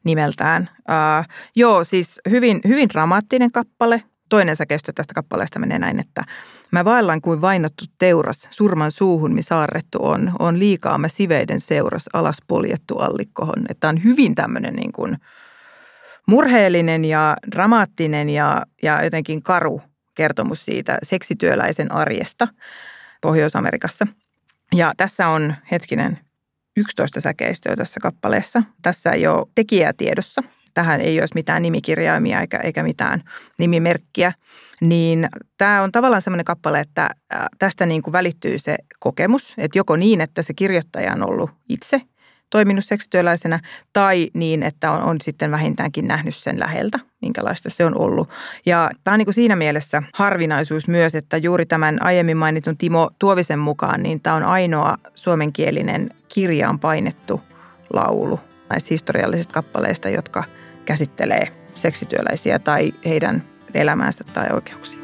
nimeltään. 0.04 0.70
Uh, 0.78 1.34
joo, 1.56 1.84
siis 1.84 2.20
hyvin, 2.30 2.60
hyvin 2.68 2.88
dramaattinen 2.88 3.52
kappale, 3.52 4.02
toinen 4.28 4.56
säkeistö 4.56 4.92
tästä 4.94 5.14
kappaleesta 5.14 5.58
menee 5.58 5.78
näin, 5.78 6.00
että 6.00 6.24
mä 6.74 6.84
vaellan 6.84 7.20
kuin 7.20 7.40
vainottu 7.40 7.84
teuras, 7.98 8.48
surman 8.50 8.90
suuhun 8.90 9.34
mi 9.34 9.42
saarrettu 9.42 9.98
on, 10.02 10.32
on 10.38 10.58
liikaa 10.58 10.98
mä 10.98 11.08
siveiden 11.08 11.60
seuras, 11.60 12.08
alas 12.12 12.36
poljettu 12.46 12.98
allikkohon. 12.98 13.64
Että 13.68 13.88
on 13.88 14.04
hyvin 14.04 14.34
tämmöinen 14.34 14.74
niin 14.74 14.92
kuin 14.92 15.16
murheellinen 16.26 17.04
ja 17.04 17.36
dramaattinen 17.52 18.30
ja, 18.30 18.62
ja 18.82 19.04
jotenkin 19.04 19.42
karu 19.42 19.82
kertomus 20.14 20.64
siitä 20.64 20.98
seksityöläisen 21.02 21.92
arjesta 21.92 22.48
Pohjois-Amerikassa. 23.20 24.06
Ja 24.74 24.92
tässä 24.96 25.28
on 25.28 25.54
hetkinen 25.70 26.18
11 26.76 27.20
säkeistöä 27.20 27.76
tässä 27.76 28.00
kappaleessa. 28.00 28.62
Tässä 28.82 29.10
ei 29.10 29.26
ole 29.26 29.46
tekijää 29.54 29.92
tiedossa, 29.92 30.42
tähän 30.74 31.00
ei 31.00 31.20
olisi 31.20 31.34
mitään 31.34 31.62
nimikirjaimia 31.62 32.40
eikä, 32.40 32.56
eikä 32.56 32.82
mitään 32.82 33.22
nimimerkkiä, 33.58 34.32
niin 34.80 35.28
tämä 35.58 35.82
on 35.82 35.92
tavallaan 35.92 36.22
semmoinen 36.22 36.44
kappale, 36.44 36.80
että 36.80 37.10
tästä 37.58 37.86
niin 37.86 38.02
kuin 38.02 38.12
välittyy 38.12 38.58
se 38.58 38.76
kokemus, 38.98 39.54
että 39.58 39.78
joko 39.78 39.96
niin, 39.96 40.20
että 40.20 40.42
se 40.42 40.54
kirjoittaja 40.54 41.12
on 41.12 41.30
ollut 41.30 41.50
itse 41.68 42.00
toiminut 42.50 42.84
seksityöläisenä, 42.84 43.60
tai 43.92 44.30
niin, 44.34 44.62
että 44.62 44.90
on, 44.90 45.02
on 45.02 45.16
sitten 45.20 45.50
vähintäänkin 45.50 46.08
nähnyt 46.08 46.34
sen 46.34 46.60
läheltä, 46.60 46.98
minkälaista 47.22 47.70
se 47.70 47.84
on 47.84 47.98
ollut. 47.98 48.28
Ja 48.66 48.90
tämä 49.04 49.12
on 49.12 49.18
niin 49.18 49.26
kuin 49.26 49.34
siinä 49.34 49.56
mielessä 49.56 50.02
harvinaisuus 50.14 50.88
myös, 50.88 51.14
että 51.14 51.36
juuri 51.36 51.66
tämän 51.66 52.02
aiemmin 52.02 52.36
mainitun 52.36 52.76
Timo 52.76 53.10
Tuovisen 53.18 53.58
mukaan, 53.58 54.02
niin 54.02 54.20
tämä 54.20 54.36
on 54.36 54.42
ainoa 54.42 54.96
suomenkielinen 55.14 56.10
kirjaan 56.28 56.78
painettu 56.78 57.40
laulu 57.92 58.40
näistä 58.70 58.88
historiallisista 58.90 59.54
kappaleista, 59.54 60.08
jotka– 60.08 60.44
käsittelee 60.84 61.48
seksityöläisiä 61.74 62.58
tai 62.58 62.94
heidän 63.04 63.42
elämäänsä 63.74 64.24
tai 64.34 64.46
oikeuksia. 64.52 65.00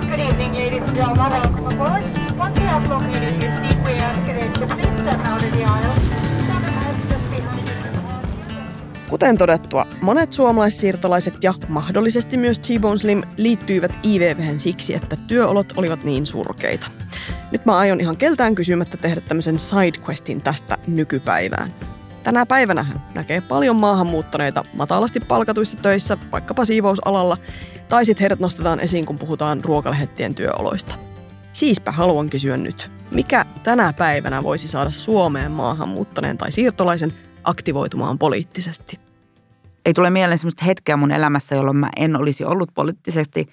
Good 0.00 0.18
evening, 0.18 0.54
ladies 0.54 0.82
and 0.82 0.96
gentlemen. 0.96 1.42
Welcome 1.42 1.74
aboard. 1.74 2.02
Once 2.38 2.60
you 2.60 2.68
have 2.70 2.88
located 2.88 3.42
your 3.42 3.52
seat, 3.56 3.84
we 3.84 3.96
ask 3.96 4.24
that 4.24 4.58
you 4.58 4.66
please 4.66 4.98
step 4.98 5.32
out 5.32 5.42
of 5.42 5.50
the 5.50 5.64
aisle. 5.64 6.04
Kuten 9.08 9.38
todettua, 9.38 9.86
monet 10.00 10.32
suomalaissiirtolaiset 10.32 11.34
ja 11.42 11.54
mahdollisesti 11.68 12.36
myös 12.36 12.58
T-Bone 12.58 12.98
Slim 12.98 13.22
liittyivät 13.36 13.92
IVVhen 14.04 14.60
siksi, 14.60 14.94
että 14.94 15.16
työolot 15.16 15.72
olivat 15.76 16.04
niin 16.04 16.26
surkeita. 16.26 16.86
Nyt 17.52 17.66
mä 17.66 17.76
aion 17.76 18.00
ihan 18.00 18.16
keltään 18.16 18.54
kysymättä 18.54 18.96
tehdä 18.96 19.20
tämmöisen 19.20 19.58
sidequestin 19.58 20.42
tästä 20.42 20.78
nykypäivään. 20.86 21.74
Tänä 22.24 22.46
päivänä 22.46 22.82
hän 22.82 23.02
näkee 23.14 23.40
paljon 23.40 23.76
maahanmuuttaneita 23.76 24.64
matalasti 24.76 25.20
palkatuissa 25.20 25.76
töissä, 25.76 26.18
vaikkapa 26.32 26.64
siivousalalla, 26.64 27.36
tai 27.88 28.04
sitten 28.04 28.20
heidät 28.20 28.40
nostetaan 28.40 28.80
esiin, 28.80 29.06
kun 29.06 29.16
puhutaan 29.16 29.64
ruokalehettien 29.64 30.34
työoloista. 30.34 30.94
Siispä 31.42 31.92
haluan 31.92 32.30
kysyä 32.30 32.56
nyt, 32.56 32.90
mikä 33.10 33.44
tänä 33.62 33.92
päivänä 33.92 34.42
voisi 34.42 34.68
saada 34.68 34.90
Suomeen 34.90 35.52
maahanmuuttaneen 35.52 36.38
tai 36.38 36.52
siirtolaisen 36.52 37.12
aktivoitumaan 37.44 38.18
poliittisesti? 38.18 39.00
Ei 39.86 39.94
tule 39.94 40.10
mieleen 40.10 40.38
sellaista 40.38 40.64
hetkeä 40.64 40.96
mun 40.96 41.12
elämässä, 41.12 41.54
jolloin 41.54 41.76
mä 41.76 41.90
en 41.96 42.16
olisi 42.16 42.44
ollut 42.44 42.70
poliittisesti 42.74 43.48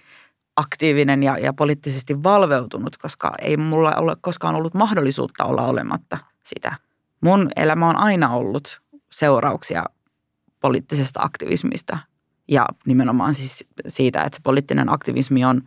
aktiivinen 0.55 1.23
ja, 1.23 1.38
ja 1.38 1.53
poliittisesti 1.53 2.23
valveutunut, 2.23 2.97
koska 2.97 3.34
ei 3.41 3.57
mulla 3.57 3.95
ole 3.95 4.15
koskaan 4.21 4.55
ollut 4.55 4.73
mahdollisuutta 4.73 5.43
olla 5.43 5.65
olematta 5.65 6.17
sitä 6.43 6.75
mun 7.21 7.49
elämä 7.55 7.89
on 7.89 7.95
aina 7.95 8.34
ollut 8.34 8.81
seurauksia 9.12 9.84
poliittisesta 10.60 11.19
aktivismista 11.23 11.97
ja 12.47 12.65
nimenomaan 12.86 13.36
siis 13.36 13.65
siitä, 13.88 14.23
että 14.23 14.36
se 14.36 14.41
poliittinen 14.43 14.93
aktivismi 14.93 15.45
on 15.45 15.62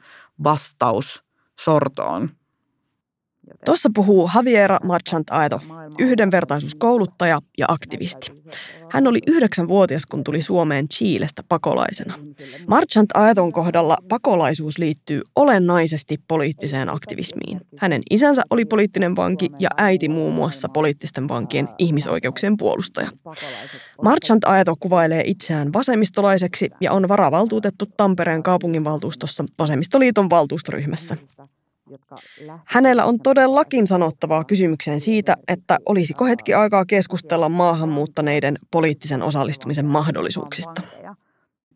vastaus 0.45 1.25
sortoon. 1.61 2.31
Tuossa 3.65 3.91
puhuu 3.95 4.31
Javiera 4.35 4.79
Marchant 4.83 5.31
Aeto, 5.31 5.61
yhdenvertaisuuskouluttaja 5.99 7.41
ja 7.59 7.67
aktivisti. 7.69 8.33
Hän 8.91 9.07
oli 9.07 9.19
yhdeksänvuotias, 9.27 10.07
kun 10.07 10.25
tuli 10.25 10.43
Suomeen 10.43 10.89
Chiilestä 10.89 11.43
pakolaisena. 11.49 12.15
Marchant 12.69 13.11
Aeton 13.15 13.53
kohdalla 13.53 13.97
pakolaisuus 14.09 14.79
liittyy 14.79 15.21
olennaisesti 15.37 16.17
poliittiseen 16.29 16.89
aktivismiin. 16.89 17.61
Hänen 17.79 18.03
isänsä 18.11 18.43
oli 18.51 18.65
poliittinen 18.65 19.17
vanki 19.17 19.49
ja 19.59 19.69
äiti 19.77 20.09
muun 20.09 20.35
muassa 20.35 20.69
poliittisten 20.69 21.29
vankien 21.29 21.69
ihmisoikeuksien 21.79 22.57
puolustaja. 22.57 23.11
Marchant 24.03 24.45
Aeto 24.45 24.75
kuvailee 24.81 25.23
itseään 25.27 25.73
vasemmistolaiseksi 25.73 26.71
ja 26.81 26.93
on 26.93 27.09
varavaltuutettu 27.09 27.87
Tampereen 27.97 28.43
kaupunginvaltuustossa 28.43 29.45
vasemmistoliiton 29.59 30.31
valtuustoryhmässä. 30.31 31.17
Hänellä 32.65 33.05
on 33.05 33.19
todellakin 33.21 33.87
sanottavaa 33.87 34.45
kysymykseen 34.45 35.01
siitä, 35.01 35.37
että 35.49 35.79
olisiko 35.87 36.25
hetki 36.25 36.55
aikaa 36.55 36.85
keskustella 36.85 37.49
maahanmuuttaneiden 37.49 38.59
poliittisen 38.71 39.23
osallistumisen 39.23 39.87
mahdollisuuksista. 39.87 40.83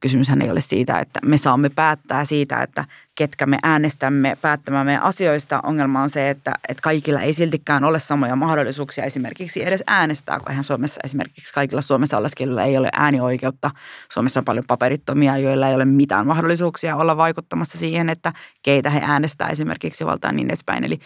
Kysymyshän 0.01 0.43
ei 0.43 0.51
ole 0.51 0.61
siitä, 0.61 0.99
että 0.99 1.21
me 1.25 1.39
saamme 1.39 1.69
päättää 1.69 2.25
siitä, 2.25 2.63
että 2.63 2.85
ketkä 3.15 3.47
me 3.47 3.59
äänestämme 3.63 4.37
päättämään 4.43 4.87
meidän 4.87 5.03
asioista. 5.03 5.61
Ongelma 5.63 6.03
on 6.03 6.11
se, 6.11 6.31
että, 6.31 6.53
että 6.69 6.83
kaikilla 6.83 7.21
ei 7.21 7.33
siltikään 7.33 7.85
ole 7.85 7.99
samoja 7.99 8.37
mahdollisuuksia 8.37 9.05
esimerkiksi 9.05 9.67
edes 9.67 9.83
äänestää, 9.87 10.39
kun 10.39 10.51
eihän 10.51 10.65
Suomessa 10.65 11.01
esimerkiksi 11.05 11.55
kaikilla 11.55 11.83
Suomessa 11.83 12.19
oleskelilla 12.19 12.63
ei 12.63 12.79
ole 12.79 12.89
äänioikeutta. 12.93 13.71
Suomessa 14.13 14.41
on 14.41 14.45
paljon 14.45 14.65
paperittomia, 14.67 15.39
joilla 15.39 15.69
ei 15.69 15.75
ole 15.75 15.85
mitään 15.85 16.27
mahdollisuuksia 16.27 16.97
olla 16.97 17.17
vaikuttamassa 17.17 17.79
siihen, 17.79 18.09
että 18.09 18.33
keitä 18.63 18.91
he 18.91 19.01
äänestää 19.03 19.49
esimerkiksi 19.49 20.07
valtaan 20.07 20.37
niin 20.37 20.49
edespäin. 20.49 20.85
Eli 20.85 20.99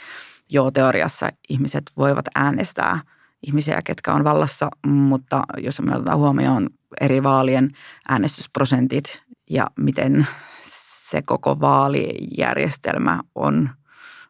joo, 0.50 0.70
teoriassa 0.70 1.28
ihmiset 1.48 1.84
voivat 1.96 2.24
äänestää 2.34 3.00
ihmisiä, 3.46 3.80
ketkä 3.84 4.12
on 4.12 4.24
vallassa, 4.24 4.68
mutta 4.86 5.42
jos 5.56 5.80
me 5.80 5.96
otetaan 5.96 6.18
huomioon 6.18 6.70
eri 7.00 7.22
vaalien 7.22 7.70
äänestysprosentit 8.08 9.22
ja 9.50 9.66
miten 9.76 10.26
se 11.10 11.22
koko 11.22 11.60
vaalijärjestelmä 11.60 13.20
on 13.34 13.70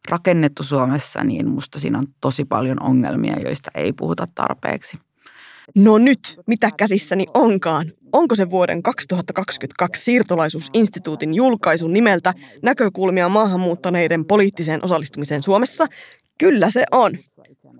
rakennettu 0.08 0.62
Suomessa, 0.62 1.24
niin 1.24 1.48
musta 1.48 1.80
siinä 1.80 1.98
on 1.98 2.06
tosi 2.20 2.44
paljon 2.44 2.82
ongelmia, 2.82 3.40
joista 3.40 3.70
ei 3.74 3.92
puhuta 3.92 4.28
tarpeeksi. 4.34 4.98
No 5.74 5.98
nyt, 5.98 6.40
mitä 6.46 6.70
käsissäni 6.76 7.26
onkaan? 7.34 7.92
Onko 8.12 8.34
se 8.34 8.50
vuoden 8.50 8.82
2022 8.82 10.02
siirtolaisuusinstituutin 10.02 11.34
julkaisun 11.34 11.92
nimeltä 11.92 12.34
Näkökulmia 12.62 13.28
maahanmuuttaneiden 13.28 14.24
poliittiseen 14.24 14.84
osallistumiseen 14.84 15.42
Suomessa? 15.42 15.86
Kyllä 16.38 16.70
se 16.70 16.84
on. 16.92 17.12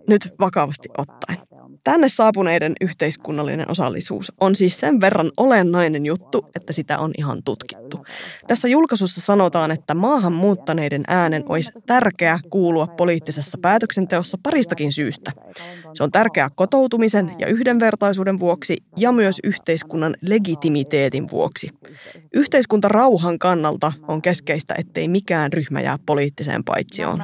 Nyt 0.09 0.29
vakavasti 0.41 0.89
ottaen. 0.99 1.39
Tänne 1.85 2.09
saapuneiden 2.09 2.73
yhteiskunnallinen 2.81 3.71
osallisuus 3.71 4.33
on 4.41 4.57
siis 4.57 4.81
sen 4.81 5.01
verran 5.01 5.31
olennainen 5.37 6.07
juttu, 6.07 6.47
että 6.57 6.73
sitä 6.73 6.99
on 6.99 7.11
ihan 7.19 7.43
tutkittu. 7.45 8.05
Tässä 8.47 8.69
julkaisussa 8.69 9.21
sanotaan, 9.21 9.71
että 9.71 9.95
maahan 9.95 10.33
muuttaneiden 10.33 11.03
äänen 11.09 11.43
olisi 11.49 11.73
tärkeää 11.87 12.39
kuulua 12.51 12.87
poliittisessa 12.87 13.59
päätöksenteossa 13.59 14.39
paristakin 14.43 14.93
syystä. 14.93 15.33
Se 15.95 16.03
on 16.03 16.11
tärkeää 16.11 16.49
kotoutumisen 16.55 17.33
ja 17.39 17.47
yhdenvertaisuuden 17.47 18.41
vuoksi 18.41 18.77
ja 18.97 19.13
myös 19.13 19.41
yhteiskunnan 19.45 20.17
legitimiteetin 20.21 21.31
vuoksi. 21.31 21.71
Yhteiskunta 22.35 22.89
rauhan 22.89 23.39
kannalta 23.39 23.93
on 24.09 24.23
keskeistä, 24.23 24.75
ettei 24.79 25.09
mikään 25.09 25.53
ryhmä 25.53 25.81
jää 25.81 25.99
poliittiseen 26.07 26.65
paitsioon. 26.65 27.19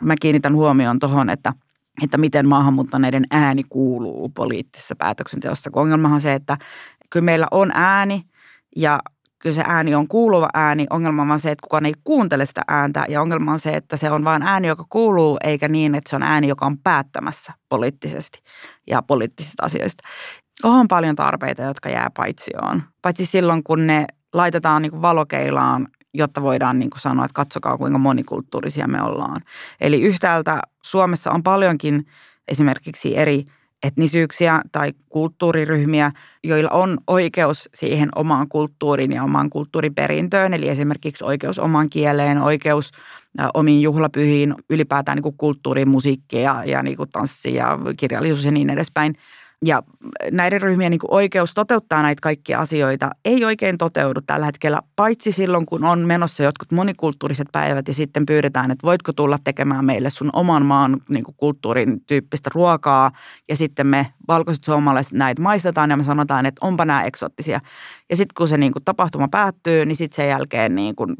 Mä 0.00 0.14
kiinnitän 0.20 0.54
huomioon 0.54 0.98
tuohon, 0.98 1.30
että 1.30 1.52
että 2.02 2.18
miten 2.18 2.48
maahanmuuttaneiden 2.48 3.24
ääni 3.30 3.62
kuuluu 3.68 4.28
poliittisessa 4.28 4.96
päätöksenteossa. 4.96 5.70
Kun 5.70 5.82
ongelmahan 5.82 6.14
on 6.14 6.20
se, 6.20 6.34
että 6.34 6.56
kyllä 7.10 7.24
meillä 7.24 7.46
on 7.50 7.70
ääni 7.74 8.22
ja 8.76 9.00
kyllä 9.38 9.54
se 9.54 9.64
ääni 9.66 9.94
on 9.94 10.08
kuuluva 10.08 10.48
ääni. 10.54 10.86
Ongelma 10.90 11.32
on 11.32 11.38
se, 11.38 11.50
että 11.50 11.62
kukaan 11.62 11.86
ei 11.86 11.94
kuuntele 12.04 12.46
sitä 12.46 12.62
ääntä 12.68 13.04
ja 13.08 13.22
ongelma 13.22 13.52
on 13.52 13.58
se, 13.58 13.76
että 13.76 13.96
se 13.96 14.10
on 14.10 14.24
vain 14.24 14.42
ääni, 14.42 14.68
joka 14.68 14.84
kuuluu, 14.88 15.38
eikä 15.44 15.68
niin, 15.68 15.94
että 15.94 16.10
se 16.10 16.16
on 16.16 16.22
ääni, 16.22 16.48
joka 16.48 16.66
on 16.66 16.78
päättämässä 16.78 17.52
poliittisesti 17.68 18.38
ja 18.86 19.02
poliittisista 19.02 19.62
asioista. 19.62 20.04
On 20.62 20.88
paljon 20.88 21.16
tarpeita, 21.16 21.62
jotka 21.62 21.88
jää 21.88 22.10
paitsioon. 22.16 22.82
Paitsi 23.02 23.26
silloin, 23.26 23.64
kun 23.64 23.86
ne 23.86 24.06
laitetaan 24.32 24.82
niin 24.82 25.02
valokeilaan 25.02 25.88
jotta 26.14 26.42
voidaan 26.42 26.78
niin 26.78 26.90
kuin 26.90 27.00
sanoa, 27.00 27.24
että 27.24 27.34
katsokaa 27.34 27.78
kuinka 27.78 27.98
monikulttuurisia 27.98 28.88
me 28.88 29.02
ollaan. 29.02 29.42
Eli 29.80 30.02
yhtäältä 30.02 30.60
Suomessa 30.82 31.30
on 31.30 31.42
paljonkin 31.42 32.06
esimerkiksi 32.48 33.16
eri 33.16 33.44
etnisyyksiä 33.82 34.60
tai 34.72 34.92
kulttuuriryhmiä, 35.08 36.12
joilla 36.44 36.70
on 36.70 36.98
oikeus 37.06 37.68
siihen 37.74 38.08
omaan 38.14 38.48
kulttuuriin 38.48 39.12
ja 39.12 39.24
omaan 39.24 39.50
kulttuuriperintöön, 39.50 40.54
eli 40.54 40.68
esimerkiksi 40.68 41.24
oikeus 41.24 41.58
omaan 41.58 41.90
kieleen, 41.90 42.38
oikeus 42.38 42.90
omiin 43.54 43.82
juhlapyhiin, 43.82 44.54
ylipäätään 44.70 45.18
niin 45.18 45.36
kulttuuriin, 45.36 45.88
musiikkia 45.88 46.40
ja, 46.40 46.64
ja 46.64 46.82
niin 46.82 46.96
kuin 46.96 47.10
tanssi 47.10 47.54
ja 47.54 47.78
kirjallisuus 47.96 48.44
ja 48.44 48.52
niin 48.52 48.70
edespäin– 48.70 49.14
ja 49.64 49.82
näiden 50.30 50.62
ryhmien 50.62 50.90
niin 50.90 51.00
oikeus 51.08 51.54
toteuttaa 51.54 52.02
näitä 52.02 52.20
kaikkia 52.22 52.58
asioita 52.58 53.10
ei 53.24 53.44
oikein 53.44 53.78
toteudu 53.78 54.20
tällä 54.26 54.46
hetkellä, 54.46 54.80
paitsi 54.96 55.32
silloin, 55.32 55.66
kun 55.66 55.84
on 55.84 55.98
menossa 55.98 56.42
jotkut 56.42 56.72
monikulttuuriset 56.72 57.48
päivät 57.52 57.88
ja 57.88 57.94
sitten 57.94 58.26
pyydetään, 58.26 58.70
että 58.70 58.86
voitko 58.86 59.12
tulla 59.12 59.38
tekemään 59.44 59.84
meille 59.84 60.10
sun 60.10 60.30
oman 60.32 60.66
maan 60.66 61.00
niin 61.08 61.24
kulttuurin 61.36 62.00
tyyppistä 62.06 62.50
ruokaa. 62.54 63.10
Ja 63.48 63.56
sitten 63.56 63.86
me 63.86 64.06
valkoiset 64.28 64.64
suomalaiset 64.64 65.12
näitä 65.12 65.42
maistetaan 65.42 65.90
ja 65.90 65.96
me 65.96 66.02
sanotaan, 66.02 66.46
että 66.46 66.66
onpa 66.66 66.84
nämä 66.84 67.04
eksottisia. 67.04 67.60
Ja 68.10 68.16
sitten 68.16 68.34
kun 68.36 68.48
se 68.48 68.58
niin 68.58 68.72
kuin 68.72 68.84
tapahtuma 68.84 69.28
päättyy, 69.28 69.86
niin 69.86 69.96
sitten 69.96 70.16
sen 70.16 70.28
jälkeen 70.28 70.74
niin 70.74 70.96
kuin 70.96 71.16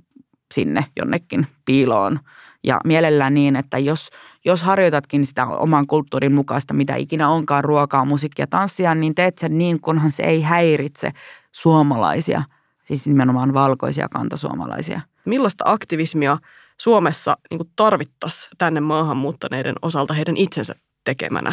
sinne 0.54 0.85
jonnekin 0.96 1.46
piiloon. 1.64 2.18
Ja 2.64 2.81
mielellään 2.85 3.35
niin, 3.35 3.57
että 3.57 3.79
jos, 3.79 4.11
jos 4.44 4.62
harjoitatkin 4.62 5.27
sitä 5.27 5.46
oman 5.46 5.87
kulttuurin 5.87 6.35
mukaista, 6.35 6.74
mitä 6.74 6.96
ikinä 6.96 7.29
onkaan, 7.29 7.64
ruokaa, 7.64 8.05
musiikkia, 8.05 8.46
tanssia, 8.46 8.94
niin 8.94 9.14
teet 9.14 9.38
sen 9.38 9.59
niin, 9.59 9.81
kunhan 9.81 10.11
se 10.11 10.22
ei 10.22 10.42
häiritse 10.42 11.11
suomalaisia, 11.53 12.42
siis 12.85 13.07
nimenomaan 13.07 13.55
valkoisia 13.55 14.09
kantasuomalaisia. 14.09 15.00
Millaista 15.24 15.64
aktivismia 15.66 16.38
Suomessa 16.81 17.37
niin 17.50 17.61
tarvittaisiin 17.77 18.50
tänne 18.59 18.81
maahanmuuttaneiden 18.81 19.74
osalta 19.83 20.14
heidän 20.14 20.37
itsensä 20.37 20.74
tekemänä? 21.05 21.53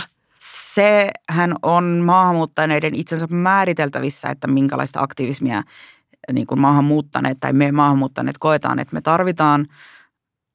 Sehän 0.74 1.56
on 1.62 1.84
maahanmuuttaneiden 2.06 2.96
itsensä 2.96 3.28
määriteltävissä, 3.30 4.30
että 4.30 4.48
minkälaista 4.48 5.02
aktivismia 5.02 5.64
niin 6.34 6.48
kuin 6.48 6.62
maahanmuuttaneet 6.62 7.38
tai 7.40 7.54
me 7.54 7.72
maahanmuuttaneet 7.72 8.38
koetaan, 8.38 8.80
että 8.80 8.94
me 8.94 9.02
tarvitaan. 9.02 9.68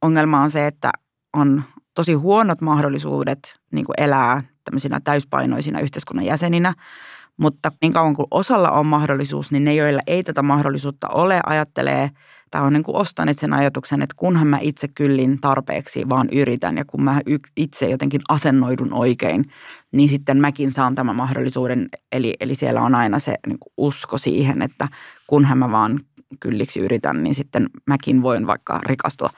Ongelma 0.06 0.40
on 0.40 0.50
se, 0.50 0.66
että 0.66 0.90
on 1.36 1.62
tosi 1.94 2.14
huonot 2.14 2.60
mahdollisuudet 2.60 3.56
niin 3.72 3.84
kuin 3.84 3.94
elää 3.98 4.42
tämmöisinä 4.64 5.00
täyspainoisina 5.04 5.80
yhteiskunnan 5.80 6.26
jäseninä. 6.26 6.74
Mutta 7.36 7.72
niin 7.82 7.92
kauan 7.92 8.14
kuin 8.14 8.26
osalla 8.30 8.70
on 8.70 8.86
mahdollisuus, 8.86 9.52
niin 9.52 9.64
ne, 9.64 9.74
joilla 9.74 10.00
ei 10.06 10.22
tätä 10.22 10.42
mahdollisuutta 10.42 11.08
ole, 11.08 11.40
ajattelee 11.46 12.10
tai 12.50 12.62
on 12.62 12.72
niin 12.72 12.82
kuin 12.82 12.96
ostaneet 12.96 13.38
sen 13.38 13.52
ajatuksen, 13.52 14.02
että 14.02 14.14
kunhan 14.18 14.46
mä 14.46 14.58
itse 14.60 14.88
kyllin 14.88 15.40
tarpeeksi 15.40 16.08
vaan 16.08 16.28
yritän 16.32 16.76
ja 16.76 16.84
kun 16.84 17.02
mä 17.02 17.20
itse 17.56 17.88
jotenkin 17.90 18.20
asennoidun 18.28 18.92
oikein, 18.92 19.44
niin 19.92 20.08
sitten 20.08 20.40
mäkin 20.40 20.70
saan 20.70 20.94
tämän 20.94 21.16
mahdollisuuden. 21.16 21.88
Eli, 22.12 22.34
eli 22.40 22.54
siellä 22.54 22.82
on 22.82 22.94
aina 22.94 23.18
se 23.18 23.34
niin 23.46 23.58
kuin 23.58 23.72
usko 23.76 24.18
siihen, 24.18 24.62
että 24.62 24.88
kunhan 25.26 25.58
mä 25.58 25.70
vaan 25.70 26.00
kylliksi 26.40 26.80
yritän, 26.80 27.22
niin 27.22 27.34
sitten 27.34 27.66
mäkin 27.86 28.22
voin 28.22 28.46
vaikka 28.46 28.80
rikastua. 28.86 29.28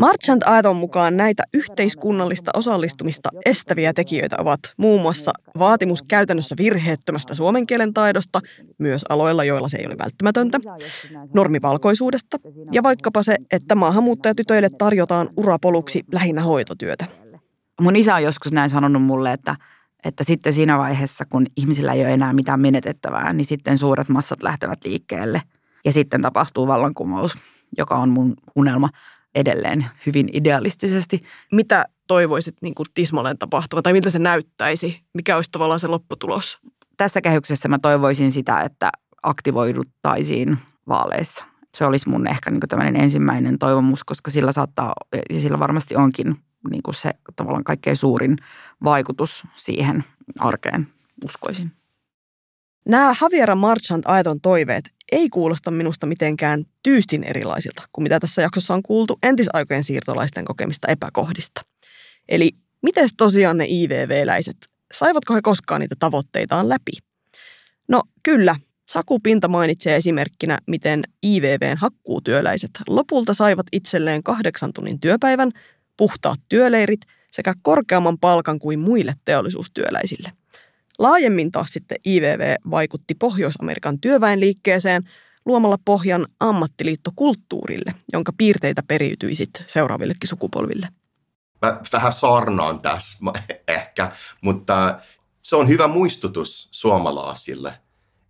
Marchant 0.00 0.42
Aeton 0.46 0.76
mukaan 0.76 1.16
näitä 1.16 1.42
yhteiskunnallista 1.54 2.50
osallistumista 2.54 3.28
estäviä 3.44 3.92
tekijöitä 3.92 4.36
ovat 4.38 4.60
muun 4.76 5.02
muassa 5.02 5.32
vaatimus 5.58 6.02
käytännössä 6.02 6.54
virheettömästä 6.58 7.34
suomen 7.34 7.66
kielen 7.66 7.94
taidosta, 7.94 8.40
myös 8.78 9.04
aloilla, 9.08 9.44
joilla 9.44 9.68
se 9.68 9.76
ei 9.76 9.86
ole 9.86 9.98
välttämätöntä, 9.98 10.58
normivalkoisuudesta 11.34 12.36
ja 12.72 12.82
vaikkapa 12.82 13.22
se, 13.22 13.36
että 13.50 13.74
maahanmuuttajatytöille 13.74 14.68
tarjotaan 14.78 15.28
urapoluksi 15.36 16.02
lähinnä 16.12 16.42
hoitotyötä. 16.42 17.06
Mun 17.80 17.96
isä 17.96 18.14
on 18.14 18.22
joskus 18.22 18.52
näin 18.52 18.70
sanonut 18.70 19.02
mulle, 19.02 19.32
että, 19.32 19.56
että 20.04 20.24
sitten 20.24 20.52
siinä 20.52 20.78
vaiheessa, 20.78 21.24
kun 21.24 21.46
ihmisillä 21.56 21.92
ei 21.92 22.00
ole 22.00 22.12
enää 22.12 22.32
mitään 22.32 22.60
menetettävää, 22.60 23.32
niin 23.32 23.44
sitten 23.44 23.78
suuret 23.78 24.08
massat 24.08 24.42
lähtevät 24.42 24.84
liikkeelle 24.84 25.42
ja 25.84 25.92
sitten 25.92 26.22
tapahtuu 26.22 26.66
vallankumous, 26.66 27.32
joka 27.78 27.94
on 27.94 28.08
mun 28.08 28.34
unelma 28.56 28.88
edelleen 29.34 29.86
hyvin 30.06 30.28
idealistisesti. 30.32 31.22
Mitä 31.52 31.84
toivoisit 32.06 32.56
niin 32.62 32.74
kuin 32.74 32.86
tismalleen 32.94 33.38
tapahtuva 33.38 33.82
tai 33.82 33.92
miltä 33.92 34.10
se 34.10 34.18
näyttäisi? 34.18 35.02
Mikä 35.14 35.36
olisi 35.36 35.50
tavallaan 35.50 35.80
se 35.80 35.86
lopputulos? 35.86 36.58
Tässä 36.96 37.20
kehyksessä 37.20 37.68
mä 37.68 37.78
toivoisin 37.78 38.32
sitä, 38.32 38.60
että 38.60 38.90
aktivoiduttaisiin 39.22 40.58
vaaleissa. 40.88 41.44
Se 41.74 41.84
olisi 41.84 42.08
mun 42.08 42.26
ehkä 42.26 42.50
niin 42.50 42.60
tämmöinen 42.68 42.96
ensimmäinen 42.96 43.58
toivomus, 43.58 44.04
koska 44.04 44.30
sillä 44.30 44.52
saattaa, 44.52 44.92
ja 45.30 45.40
sillä 45.40 45.58
varmasti 45.58 45.96
onkin 45.96 46.36
niin 46.70 46.82
kuin 46.82 46.94
se 46.94 47.10
tavallaan 47.36 47.64
kaikkein 47.64 47.96
suurin 47.96 48.36
vaikutus 48.84 49.44
siihen 49.56 50.04
arkeen, 50.38 50.88
uskoisin. 51.24 51.72
Nämä 52.84 53.14
Javiera 53.20 53.54
Marchand 53.54 54.02
Aiton 54.06 54.40
toiveet 54.40 54.84
ei 55.12 55.28
kuulosta 55.28 55.70
minusta 55.70 56.06
mitenkään 56.06 56.64
tyystin 56.82 57.24
erilaisilta 57.24 57.82
kuin 57.92 58.02
mitä 58.02 58.20
tässä 58.20 58.42
jaksossa 58.42 58.74
on 58.74 58.82
kuultu 58.82 59.18
entisaikojen 59.22 59.84
siirtolaisten 59.84 60.44
kokemista 60.44 60.88
epäkohdista. 60.88 61.60
Eli 62.28 62.50
miten 62.82 63.08
tosiaan 63.16 63.58
ne 63.58 63.66
IVV-läiset, 63.68 64.56
saivatko 64.94 65.34
he 65.34 65.42
koskaan 65.42 65.80
niitä 65.80 65.96
tavoitteitaan 65.98 66.68
läpi? 66.68 66.92
No 67.88 68.02
kyllä, 68.22 68.56
Saku 68.88 69.18
Pinta 69.20 69.48
mainitsee 69.48 69.96
esimerkkinä, 69.96 70.58
miten 70.66 71.02
IVVn 71.26 71.76
hakkuutyöläiset 71.76 72.70
lopulta 72.88 73.34
saivat 73.34 73.66
itselleen 73.72 74.22
kahdeksan 74.22 74.72
tunnin 74.72 75.00
työpäivän, 75.00 75.50
puhtaat 75.96 76.40
työleirit 76.48 77.00
sekä 77.30 77.54
korkeamman 77.62 78.18
palkan 78.18 78.58
kuin 78.58 78.78
muille 78.78 79.14
teollisuustyöläisille. 79.24 80.32
Laajemmin 81.02 81.52
taas 81.52 81.72
sitten 81.72 81.98
IVV 82.06 82.54
vaikutti 82.70 83.14
Pohjois-Amerikan 83.14 84.00
työväenliikkeeseen 84.00 85.10
luomalla 85.44 85.78
pohjan 85.84 86.26
ammattiliittokulttuurille, 86.40 87.94
jonka 88.12 88.32
piirteitä 88.38 88.82
periytyi 88.82 89.34
sitten 89.34 89.64
seuraavillekin 89.66 90.28
sukupolville. 90.28 90.88
Mä 91.62 91.80
vähän 91.92 92.12
saarnaan 92.12 92.80
tässä 92.80 93.18
ehkä, 93.68 94.12
mutta 94.40 95.00
se 95.42 95.56
on 95.56 95.68
hyvä 95.68 95.88
muistutus 95.88 96.68
suomalaisille, 96.70 97.74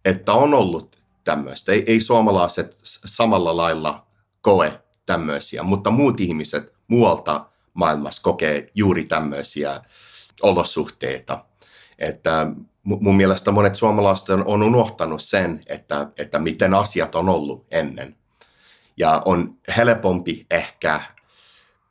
että 0.05 0.33
on 0.33 0.55
ollut 0.55 0.97
tämmöistä. 1.25 1.73
Ei, 1.73 1.85
ei 1.87 2.01
suomalaiset 2.01 2.79
samalla 2.83 3.57
lailla 3.57 4.07
koe 4.41 4.83
tämmöisiä, 5.07 5.63
mutta 5.63 5.91
muut 5.91 6.21
ihmiset 6.21 6.75
muualta 6.89 7.47
maailmassa 7.75 8.23
kokee 8.23 8.67
juuri 8.75 9.05
tämmöisiä 9.05 9.83
olosuhteita. 10.43 11.45
Että 11.99 12.47
mun 12.85 13.17
mielestä 13.17 13.53
monet 13.53 13.75
suomalaiset 13.75 14.29
on 14.29 14.63
unohtanut 14.63 15.23
sen, 15.23 15.61
että, 15.67 16.07
että 16.17 16.39
miten 16.39 16.75
asiat 16.75 17.15
on 17.15 17.29
ollut 17.29 17.67
ennen. 17.71 18.17
Ja 18.97 19.23
on 19.25 19.57
helpompi 19.77 20.47
ehkä 20.51 21.01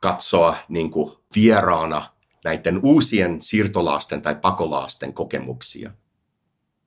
katsoa 0.00 0.56
niin 0.68 0.90
kuin 0.90 1.12
vieraana 1.36 2.04
näiden 2.44 2.80
uusien 2.82 3.42
siirtolaisten 3.42 4.22
tai 4.22 4.34
pakolaasten 4.34 5.14
kokemuksia. 5.14 5.90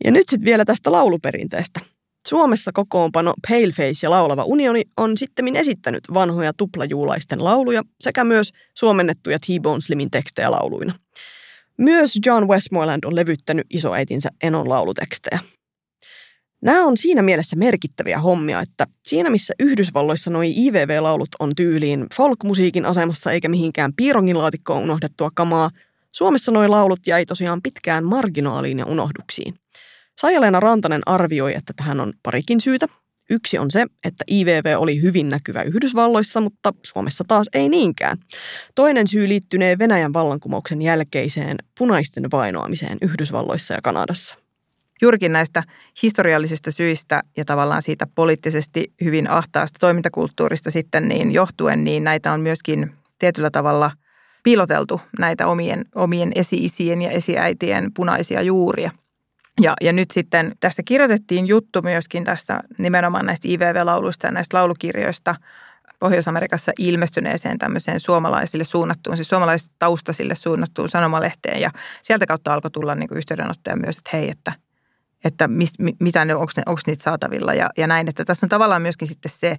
Ja 0.05 0.11
nyt 0.11 0.29
sitten 0.29 0.45
vielä 0.45 0.65
tästä 0.65 0.91
lauluperinteestä. 0.91 1.79
Suomessa 2.27 2.71
kokoonpano 2.73 3.33
Paleface 3.49 3.99
ja 4.03 4.09
Laulava 4.09 4.43
Unioni 4.43 4.81
on 4.97 5.17
sitten 5.17 5.55
esittänyt 5.55 6.03
vanhoja 6.13 6.53
tuplajuulaisten 6.57 7.43
lauluja 7.43 7.81
sekä 8.01 8.23
myös 8.23 8.51
suomennettuja 8.73 9.39
T-Bone 9.39 9.81
Slimin 9.81 10.11
tekstejä 10.11 10.51
lauluina. 10.51 10.93
Myös 11.77 12.19
John 12.25 12.47
Westmoreland 12.47 13.03
on 13.03 13.15
levyttänyt 13.15 13.67
isoäitinsä 13.69 14.29
Enon 14.43 14.69
laulutekstejä. 14.69 15.39
Nämä 16.61 16.85
on 16.85 16.97
siinä 16.97 17.21
mielessä 17.21 17.55
merkittäviä 17.55 18.19
hommia, 18.19 18.61
että 18.61 18.87
siinä 19.05 19.29
missä 19.29 19.53
Yhdysvalloissa 19.59 20.31
noi 20.31 20.53
IVV-laulut 20.57 21.29
on 21.39 21.55
tyyliin 21.55 22.05
folk-musiikin 22.15 22.85
asemassa 22.85 23.31
eikä 23.31 23.49
mihinkään 23.49 23.93
piirongin 23.93 24.37
laatikkoon 24.37 24.83
unohdettua 24.83 25.29
kamaa, 25.35 25.69
Suomessa 26.11 26.51
noi 26.51 26.67
laulut 26.67 27.07
jäi 27.07 27.25
tosiaan 27.25 27.61
pitkään 27.61 28.03
marginaaliin 28.03 28.79
ja 28.79 28.85
unohduksiin. 28.85 29.55
Saija-Leena 30.21 30.59
Rantanen 30.59 31.01
arvioi, 31.05 31.55
että 31.55 31.73
tähän 31.75 31.99
on 31.99 32.13
parikin 32.23 32.61
syytä. 32.61 32.87
Yksi 33.29 33.57
on 33.57 33.71
se, 33.71 33.85
että 34.03 34.23
IVV 34.31 34.75
oli 34.77 35.01
hyvin 35.01 35.29
näkyvä 35.29 35.61
Yhdysvalloissa, 35.61 36.41
mutta 36.41 36.73
Suomessa 36.85 37.23
taas 37.27 37.49
ei 37.53 37.69
niinkään. 37.69 38.17
Toinen 38.75 39.07
syy 39.07 39.29
liittynee 39.29 39.79
Venäjän 39.79 40.13
vallankumouksen 40.13 40.81
jälkeiseen 40.81 41.57
punaisten 41.77 42.23
vainoamiseen 42.31 42.97
Yhdysvalloissa 43.01 43.73
ja 43.73 43.79
Kanadassa. 43.83 44.37
Juurikin 45.01 45.31
näistä 45.31 45.63
historiallisista 46.03 46.71
syistä 46.71 47.23
ja 47.37 47.45
tavallaan 47.45 47.81
siitä 47.81 48.07
poliittisesti 48.15 48.93
hyvin 49.03 49.29
ahtaasta 49.29 49.77
toimintakulttuurista 49.79 50.71
sitten 50.71 51.07
niin 51.07 51.31
johtuen, 51.31 51.83
niin 51.83 52.03
näitä 52.03 52.31
on 52.31 52.41
myöskin 52.41 52.91
tietyllä 53.19 53.49
tavalla 53.49 53.91
piiloteltu 54.43 55.01
näitä 55.19 55.47
omien, 55.47 55.85
omien 55.95 56.31
esi-isien 56.35 57.01
ja 57.01 57.09
esiäitien 57.09 57.93
punaisia 57.93 58.41
juuria– 58.41 58.91
ja, 59.61 59.73
ja 59.81 59.93
nyt 59.93 60.11
sitten 60.11 60.51
tästä 60.59 60.83
kirjoitettiin 60.83 61.47
juttu 61.47 61.81
myöskin 61.81 62.23
tästä 62.23 62.59
nimenomaan 62.77 63.25
näistä 63.25 63.47
IVV-lauluista 63.47 64.27
ja 64.27 64.31
näistä 64.31 64.57
laulukirjoista 64.57 65.35
Pohjois-Amerikassa 65.99 66.71
ilmestyneeseen 66.79 67.57
tämmöiseen 67.57 67.99
suomalaisille 67.99 68.63
suunnattuun, 68.63 69.17
siis 69.17 69.29
suomalaistaustaisille 69.29 70.35
suunnattuun 70.35 70.89
sanomalehteen. 70.89 71.61
Ja 71.61 71.71
sieltä 72.01 72.25
kautta 72.25 72.53
alkoi 72.53 72.71
tulla 72.71 72.95
niin 72.95 73.09
kuin 73.09 73.17
yhteydenottoja 73.17 73.75
myös, 73.75 73.97
että 73.97 74.09
hei, 74.13 74.29
että, 74.29 74.53
että 75.23 75.47
mist, 75.47 75.75
mitä 75.99 76.25
ne, 76.25 76.35
onko, 76.35 76.51
ne, 76.57 76.63
onko 76.65 76.81
niitä 76.87 77.03
saatavilla 77.03 77.53
ja, 77.53 77.69
ja 77.77 77.87
näin. 77.87 78.07
Että 78.07 78.25
tässä 78.25 78.45
on 78.45 78.49
tavallaan 78.49 78.81
myöskin 78.81 79.07
sitten 79.07 79.31
se, 79.31 79.57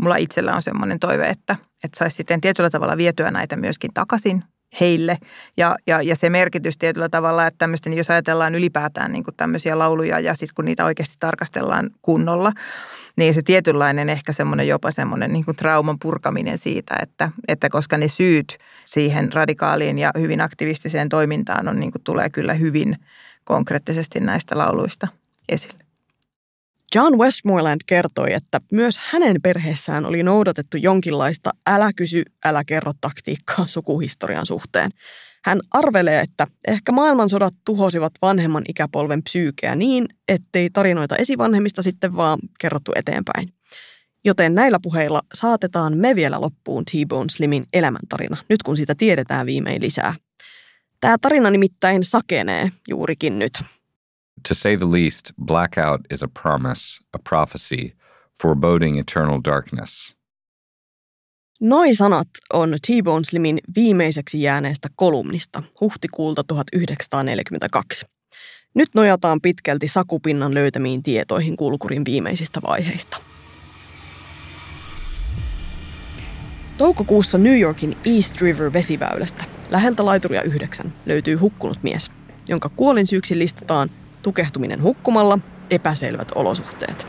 mulla 0.00 0.16
itsellä 0.16 0.54
on 0.54 0.62
semmoinen 0.62 0.98
toive, 0.98 1.28
että, 1.28 1.56
että 1.84 1.98
saisi 1.98 2.16
sitten 2.16 2.40
tietyllä 2.40 2.70
tavalla 2.70 2.96
vietyä 2.96 3.30
näitä 3.30 3.56
myöskin 3.56 3.90
takaisin 3.94 4.44
heille. 4.80 5.18
Ja, 5.56 5.76
ja, 5.86 6.02
ja 6.02 6.16
se 6.16 6.30
merkitys 6.30 6.78
tietyllä 6.78 7.08
tavalla, 7.08 7.46
että 7.46 7.58
tämmöistä, 7.58 7.90
niin 7.90 7.98
jos 7.98 8.10
ajatellaan 8.10 8.54
ylipäätään 8.54 9.12
niin 9.12 9.24
kuin 9.24 9.34
tämmöisiä 9.36 9.78
lauluja 9.78 10.20
ja 10.20 10.34
sitten 10.34 10.54
kun 10.54 10.64
niitä 10.64 10.84
oikeasti 10.84 11.16
tarkastellaan 11.20 11.90
kunnolla, 12.02 12.52
niin 13.16 13.34
se 13.34 13.42
tietynlainen 13.42 14.08
ehkä 14.08 14.32
semmoinen 14.32 14.68
jopa 14.68 14.90
semmoinen 14.90 15.32
niin 15.32 15.44
kuin 15.44 15.56
trauman 15.56 15.98
purkaminen 15.98 16.58
siitä, 16.58 16.94
että, 17.02 17.30
että 17.48 17.68
koska 17.68 17.98
ne 17.98 18.08
syyt 18.08 18.58
siihen 18.86 19.32
radikaaliin 19.32 19.98
ja 19.98 20.10
hyvin 20.18 20.40
aktivistiseen 20.40 21.08
toimintaan 21.08 21.68
on, 21.68 21.80
niin 21.80 21.92
kuin 21.92 22.02
tulee 22.04 22.30
kyllä 22.30 22.54
hyvin 22.54 22.96
konkreettisesti 23.44 24.20
näistä 24.20 24.58
lauluista 24.58 25.08
esille. 25.48 25.85
John 26.94 27.18
Westmoreland 27.18 27.80
kertoi, 27.86 28.32
että 28.32 28.60
myös 28.72 28.98
hänen 28.98 29.36
perheessään 29.42 30.06
oli 30.06 30.22
noudatettu 30.22 30.76
jonkinlaista 30.76 31.50
älä 31.66 31.92
kysy, 31.92 32.22
älä 32.44 32.64
kerro 32.64 32.92
taktiikkaa 33.00 33.66
sukuhistorian 33.66 34.46
suhteen. 34.46 34.90
Hän 35.44 35.60
arvelee, 35.70 36.20
että 36.20 36.46
ehkä 36.68 36.92
maailmansodat 36.92 37.54
tuhosivat 37.64 38.12
vanhemman 38.22 38.62
ikäpolven 38.68 39.22
psyykeä 39.22 39.74
niin, 39.74 40.06
ettei 40.28 40.70
tarinoita 40.70 41.16
esivanhemmista 41.16 41.82
sitten 41.82 42.16
vaan 42.16 42.38
kerrottu 42.60 42.92
eteenpäin. 42.96 43.48
Joten 44.24 44.54
näillä 44.54 44.78
puheilla 44.82 45.22
saatetaan 45.34 45.96
me 45.96 46.14
vielä 46.14 46.40
loppuun 46.40 46.84
T-Bone 46.84 47.28
Slimin 47.30 47.64
elämäntarina, 47.72 48.36
nyt 48.48 48.62
kun 48.62 48.76
sitä 48.76 48.94
tiedetään 48.94 49.46
viimein 49.46 49.82
lisää. 49.82 50.14
Tämä 51.00 51.16
tarina 51.20 51.50
nimittäin 51.50 52.04
sakenee 52.04 52.68
juurikin 52.88 53.38
nyt. 53.38 53.52
To 54.48 54.54
say 54.54 54.76
the 54.76 54.90
least, 54.90 55.32
blackout 55.46 56.00
is 56.10 56.22
a 56.22 56.28
promise, 56.42 57.00
a 57.12 57.18
prophecy, 57.28 57.92
foreboding 58.42 58.98
eternal 58.98 59.40
darkness. 59.44 60.16
Noi 61.60 61.94
sanat 61.94 62.28
on 62.52 62.70
T-Bone 62.86 63.24
Slimin 63.24 63.58
viimeiseksi 63.76 64.42
jääneestä 64.42 64.88
kolumnista 64.96 65.62
huhtikuulta 65.80 66.44
1942. 66.44 68.06
Nyt 68.74 68.88
nojataan 68.94 69.40
pitkälti 69.40 69.88
sakupinnan 69.88 70.54
löytämiin 70.54 71.02
tietoihin 71.02 71.56
kulkurin 71.56 72.04
viimeisistä 72.04 72.60
vaiheista. 72.62 73.16
Toukokuussa 76.78 77.38
New 77.38 77.60
Yorkin 77.60 77.96
East 78.04 78.40
River 78.40 78.72
vesiväylästä 78.72 79.44
läheltä 79.70 80.04
laituria 80.04 80.42
9 80.42 80.92
löytyy 81.06 81.36
hukkunut 81.36 81.82
mies, 81.82 82.10
jonka 82.48 82.68
kuolinsyyksi 82.68 83.38
listataan 83.38 83.90
tukehtuminen 84.26 84.82
hukkumalla, 84.82 85.38
epäselvät 85.70 86.28
olosuhteet. 86.34 87.06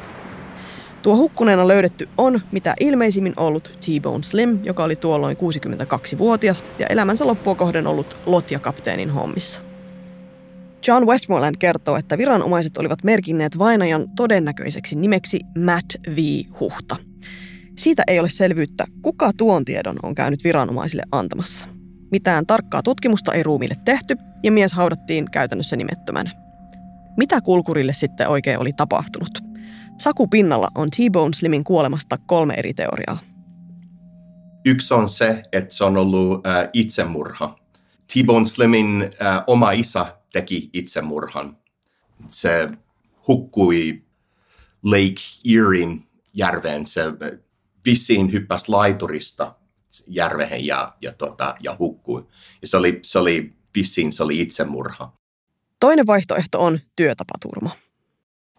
Tuo 1.01 1.15
hukkuneena 1.15 1.67
löydetty 1.67 2.09
on 2.17 2.41
mitä 2.51 2.73
ilmeisimmin 2.79 3.33
ollut 3.37 3.63
T-Bone 3.63 4.23
Slim, 4.23 4.59
joka 4.63 4.83
oli 4.83 4.95
tuolloin 4.95 5.37
62-vuotias 5.37 6.63
ja 6.79 6.87
elämänsä 6.87 7.27
loppua 7.27 7.55
kohden 7.55 7.87
ollut 7.87 8.17
lotjakapteenin 8.25 9.09
hommissa. 9.09 9.61
John 10.87 11.07
Westmoreland 11.07 11.55
kertoo, 11.59 11.95
että 11.95 12.17
viranomaiset 12.17 12.77
olivat 12.77 13.03
merkinneet 13.03 13.57
vainajan 13.57 14.05
todennäköiseksi 14.15 14.95
nimeksi 14.95 15.39
Matt 15.65 15.95
V. 16.15 16.17
Huhta. 16.59 16.95
Siitä 17.77 18.03
ei 18.07 18.19
ole 18.19 18.29
selvyyttä, 18.29 18.85
kuka 19.01 19.31
tuon 19.37 19.65
tiedon 19.65 19.95
on 20.03 20.15
käynyt 20.15 20.43
viranomaisille 20.43 21.03
antamassa. 21.11 21.67
Mitään 22.11 22.45
tarkkaa 22.45 22.83
tutkimusta 22.83 23.33
ei 23.33 23.43
ruumille 23.43 23.75
tehty 23.85 24.15
ja 24.43 24.51
mies 24.51 24.73
haudattiin 24.73 25.31
käytännössä 25.31 25.75
nimettömänä. 25.75 26.46
Mitä 27.17 27.41
kulkurille 27.41 27.93
sitten 27.93 28.27
oikein 28.27 28.59
oli 28.59 28.73
tapahtunut? 28.73 29.39
Saku 29.97 30.27
pinnalla 30.27 30.67
on 30.75 30.89
T-Bone 30.89 31.33
Slimin 31.33 31.63
kuolemasta 31.63 32.17
kolme 32.17 32.53
eri 32.53 32.73
teoriaa. 32.73 33.19
Yksi 34.65 34.93
on 34.93 35.09
se, 35.09 35.43
että 35.51 35.73
se 35.73 35.83
on 35.83 35.97
ollut 35.97 36.47
äh, 36.47 36.69
itsemurha. 36.73 37.59
T-Bone 38.13 38.45
Slimin 38.45 39.01
äh, 39.01 39.43
oma 39.47 39.71
isä 39.71 40.15
teki 40.33 40.69
itsemurhan. 40.73 41.57
Se 42.27 42.69
hukkui 43.27 44.03
Lake 44.83 45.21
Eriein 45.45 46.07
järveen. 46.33 46.85
Se 46.85 47.03
vissiin 47.85 48.31
hyppäsi 48.31 48.69
laiturista 48.69 49.55
järvehen 50.07 50.65
ja, 50.65 50.95
ja, 51.01 51.13
tota, 51.13 51.55
ja 51.59 51.75
hukkui. 51.79 52.27
Ja 52.61 52.67
se 52.67 52.77
oli, 52.77 52.99
se 53.03 53.19
oli 53.19 53.53
vissiin 53.75 54.13
se 54.13 54.23
oli 54.23 54.41
itsemurha. 54.41 55.16
Toinen 55.79 56.07
vaihtoehto 56.07 56.63
on 56.63 56.79
työtapaturma. 56.95 57.71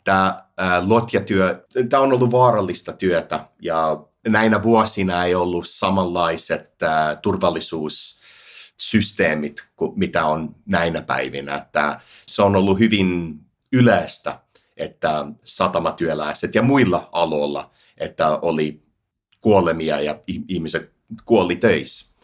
Tämä 0.05 0.45
lotjatyö, 0.87 1.67
tämä 1.89 2.03
on 2.03 2.13
ollut 2.13 2.33
vaarallista 2.33 2.93
työtä 2.93 3.49
ja 3.63 4.05
näinä 4.29 4.63
vuosina 4.63 5.25
ei 5.25 5.35
ollut 5.35 5.69
samanlaiset 5.69 6.83
ää, 6.83 7.17
turvallisuussysteemit 7.17 9.69
kuin 9.77 9.99
mitä 9.99 10.27
on 10.27 10.55
näinä 10.67 11.03
päivinä. 11.03 11.57
Että 11.57 12.01
se 12.27 12.43
on 12.43 12.57
ollut 12.57 12.79
hyvin 12.79 13.41
yleistä, 13.73 14.41
että 14.77 15.27
satamatyöläiset 15.45 16.55
ja 16.55 16.63
muilla 16.63 17.09
aloilla, 17.13 17.71
että 17.97 18.39
oli 18.43 18.83
kuolemia 19.41 20.01
ja 20.01 20.21
ihmiset 20.49 20.93
kuoli 21.25 21.57
töissä. 21.57 22.15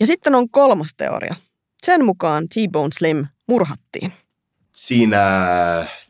Ja 0.00 0.06
sitten 0.06 0.34
on 0.34 0.50
kolmas 0.50 0.90
teoria. 0.96 1.34
Sen 1.86 2.04
mukaan 2.04 2.48
T-Bone 2.48 2.90
Slim 2.98 3.26
murhattiin. 3.46 4.12
Siinä 4.72 5.18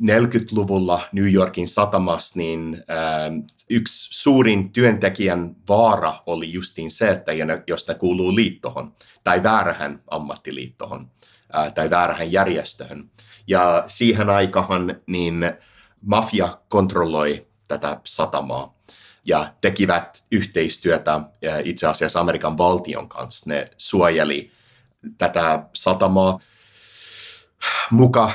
40-luvulla 0.02 1.00
New 1.12 1.32
Yorkin 1.32 1.68
satamassa 1.68 2.38
niin 2.38 2.76
äh, 2.90 3.56
yksi 3.70 4.08
suurin 4.20 4.72
työntekijän 4.72 5.56
vaara 5.68 6.22
oli 6.26 6.52
justiin 6.52 6.90
se, 6.90 7.08
että 7.08 7.32
jos 7.66 7.88
ne 7.88 7.94
kuuluu 7.94 8.34
liittohon 8.34 8.94
tai 9.24 9.42
väärähän 9.42 10.02
ammattiliittohon 10.10 11.10
äh, 11.56 11.74
tai 11.74 11.90
väärähän 11.90 12.32
järjestöhön. 12.32 13.10
Ja 13.46 13.84
siihen 13.86 14.30
aikahan 14.30 15.00
niin 15.06 15.52
mafia 16.02 16.58
kontrolloi 16.68 17.46
tätä 17.68 18.00
satamaa 18.04 18.76
ja 19.24 19.52
tekivät 19.60 20.24
yhteistyötä 20.32 21.20
itse 21.64 21.86
asiassa 21.86 22.20
Amerikan 22.20 22.58
valtion 22.58 23.08
kanssa. 23.08 23.50
Ne 23.50 23.70
suojeli 23.78 24.50
tätä 25.18 25.62
satamaa 25.72 26.40
muka 27.90 28.32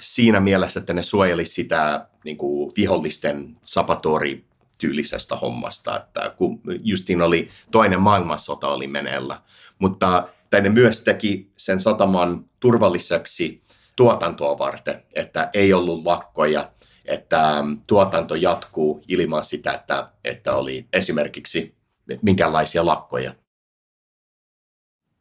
siinä 0.00 0.40
mielessä, 0.40 0.80
että 0.80 0.94
ne 0.94 1.02
suojeli 1.02 1.44
sitä 1.44 2.06
niin 2.24 2.36
kuin 2.36 2.72
vihollisten 2.76 3.56
sapatori 3.62 4.44
tyylisestä 4.78 5.36
hommasta, 5.36 5.96
että 5.96 6.34
kun 6.36 6.60
justiin 6.82 7.22
oli 7.22 7.48
toinen 7.70 8.00
maailmansota 8.00 8.68
oli 8.68 8.86
meneillä, 8.86 9.42
mutta 9.78 10.28
ne 10.62 10.68
myös 10.68 11.04
teki 11.04 11.52
sen 11.56 11.80
sataman 11.80 12.44
turvalliseksi 12.60 13.62
tuotantoa 13.96 14.58
varten, 14.58 15.02
että 15.14 15.50
ei 15.54 15.72
ollut 15.72 16.04
lakkoja, 16.04 16.70
että 17.04 17.64
tuotanto 17.86 18.34
jatkuu 18.34 19.02
ilman 19.08 19.44
sitä, 19.44 19.72
että, 19.72 20.08
että 20.24 20.54
oli 20.54 20.86
esimerkiksi 20.92 21.74
minkälaisia 22.22 22.86
lakkoja. 22.86 23.32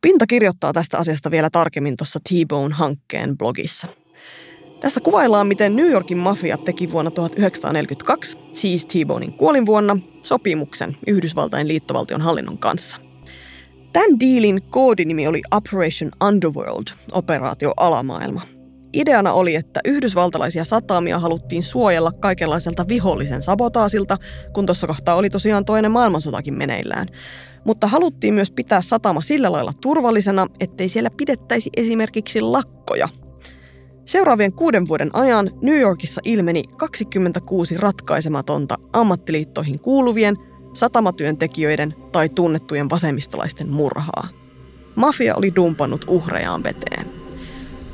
Pinta 0.02 0.28
kirjoittaa 0.28 0.74
tästä 0.74 0.98
asiasta 0.98 1.32
vielä 1.32 1.50
tarkemmin 1.52 1.98
tuossa 1.98 2.20
T-Bone-hankkeen 2.20 3.38
blogissa. 3.38 3.88
Tässä 4.80 5.00
kuvaillaan, 5.00 5.48
miten 5.48 5.76
New 5.76 5.92
Yorkin 5.92 6.18
mafia 6.18 6.58
teki 6.58 6.92
vuonna 6.92 7.12
1942, 7.12 8.38
siis 8.54 8.86
T-Bonein 8.86 9.34
kuolinvuonna, 9.34 9.98
sopimuksen 10.22 10.98
Yhdysvaltain 11.08 11.68
liittovaltion 11.68 12.22
hallinnon 12.22 12.58
kanssa. 12.58 12.98
Tämän 13.94 14.20
diilin 14.20 14.64
koodinimi 14.70 15.28
oli 15.28 15.42
Operation 15.52 16.12
Underworld, 16.24 16.88
operaatio 17.12 17.74
alamaailma. 17.78 18.42
Ideana 18.94 19.34
oli, 19.34 19.56
että 19.56 19.80
yhdysvaltalaisia 19.86 20.66
satamia 20.66 21.20
haluttiin 21.20 21.64
suojella 21.64 22.12
kaikenlaiselta 22.12 22.88
vihollisen 22.88 23.42
sabotaasilta, 23.42 24.18
kun 24.54 24.66
tuossa 24.66 24.88
kohtaa 24.88 25.16
oli 25.16 25.30
tosiaan 25.30 25.66
toinen 25.66 25.92
maailmansotakin 25.92 26.54
meneillään. 26.54 27.08
Mutta 27.64 27.88
haluttiin 27.88 28.34
myös 28.34 28.52
pitää 28.52 28.82
satama 28.82 29.22
sillä 29.22 29.52
lailla 29.52 29.74
turvallisena, 29.82 30.48
ettei 30.60 30.90
siellä 30.90 31.10
pidettäisi 31.18 31.70
esimerkiksi 31.78 32.42
lakkoja. 32.42 33.10
Seuraavien 34.06 34.54
kuuden 34.54 34.88
vuoden 34.88 35.10
ajan 35.14 35.50
New 35.62 35.80
Yorkissa 35.80 36.22
ilmeni 36.24 36.64
26 36.78 37.78
ratkaisematonta 37.78 38.76
ammattiliittoihin 38.94 39.80
kuuluvien, 39.80 40.36
satamatyöntekijöiden 40.74 41.96
tai 42.12 42.30
tunnettujen 42.30 42.90
vasemmistolaisten 42.90 43.70
murhaa. 43.70 44.28
Mafia 44.96 45.36
oli 45.36 45.56
dumpannut 45.56 46.06
uhrejaan 46.08 46.64
veteen. 46.64 47.09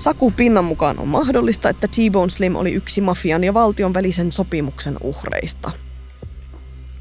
Saku 0.05 0.31
Pinnan 0.31 0.65
mukaan 0.65 0.99
on 0.99 1.07
mahdollista, 1.07 1.69
että 1.69 1.87
T-Bone 1.87 2.29
Slim 2.29 2.55
oli 2.55 2.73
yksi 2.73 3.01
mafian 3.01 3.43
ja 3.43 3.53
valtion 3.53 3.93
välisen 3.93 4.31
sopimuksen 4.31 4.97
uhreista. 5.03 5.71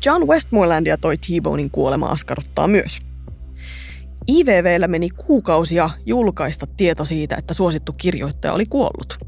John 0.06 0.26
Westmorelandia 0.26 0.96
toi 0.96 1.18
T-Bonein 1.18 1.70
kuolema 1.70 2.06
askarruttaa 2.06 2.68
myös. 2.68 2.98
IVVllä 4.28 4.88
meni 4.88 5.10
kuukausia 5.10 5.90
julkaista 6.06 6.66
tieto 6.66 7.04
siitä, 7.04 7.36
että 7.36 7.54
suosittu 7.54 7.92
kirjoittaja 7.92 8.52
oli 8.52 8.66
kuollut. 8.66 9.18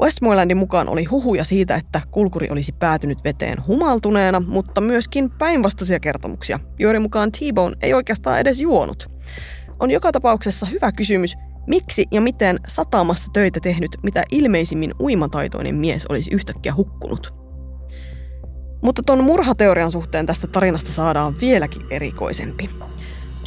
Westmorelandin 0.00 0.56
mukaan 0.56 0.88
oli 0.88 1.04
huhuja 1.04 1.44
siitä, 1.44 1.74
että 1.74 2.00
kulkuri 2.10 2.48
olisi 2.50 2.72
päätynyt 2.72 3.18
veteen 3.24 3.66
humaltuneena, 3.66 4.40
mutta 4.40 4.80
myöskin 4.80 5.30
päinvastaisia 5.30 6.00
kertomuksia, 6.00 6.60
joiden 6.78 7.02
mukaan 7.02 7.32
T-Bone 7.32 7.76
ei 7.82 7.94
oikeastaan 7.94 8.40
edes 8.40 8.60
juonut. 8.60 9.10
On 9.80 9.90
joka 9.90 10.12
tapauksessa 10.12 10.66
hyvä 10.66 10.92
kysymys, 10.92 11.34
Miksi 11.70 12.06
ja 12.10 12.20
miten 12.20 12.60
satamassa 12.66 13.30
töitä 13.32 13.60
tehnyt, 13.60 13.96
mitä 14.02 14.22
ilmeisimmin 14.30 14.94
uimataitoinen 15.00 15.74
mies 15.74 16.06
olisi 16.06 16.34
yhtäkkiä 16.34 16.74
hukkunut? 16.74 17.34
Mutta 18.82 19.02
ton 19.06 19.24
murhateorian 19.24 19.90
suhteen 19.90 20.26
tästä 20.26 20.46
tarinasta 20.46 20.92
saadaan 20.92 21.40
vieläkin 21.40 21.82
erikoisempi. 21.90 22.70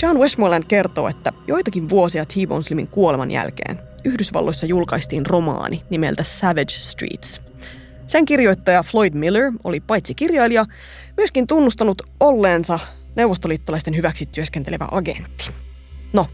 John 0.02 0.20
Westmoreland 0.20 0.64
kertoo, 0.64 1.08
että 1.08 1.34
joitakin 1.48 1.90
vuosia 1.90 2.26
T-Bone 2.26 2.64
Slimin 2.64 2.88
kuoleman 2.88 3.32
jälkeen 3.32 3.80
Yhdysvalloissa 4.06 4.66
julkaistiin 4.66 5.26
romaani 5.26 5.84
nimeltä 5.90 6.24
Savage 6.24 6.80
Streets. 6.80 7.42
Sen 8.08 8.26
kirjoittaja 8.26 8.84
Floyd 8.84 9.14
Miller 9.14 9.52
oli 9.64 9.80
paitsi 9.80 10.16
kirjailija, 10.16 10.66
myöskin 11.18 11.48
tunnustanut 11.48 12.02
olleensa 12.20 12.80
neuvostoliittolaisten 13.16 13.96
hyväksi 13.96 14.26
työskentelevä 14.26 14.88
agentti. 14.92 15.52
No, 16.14 16.28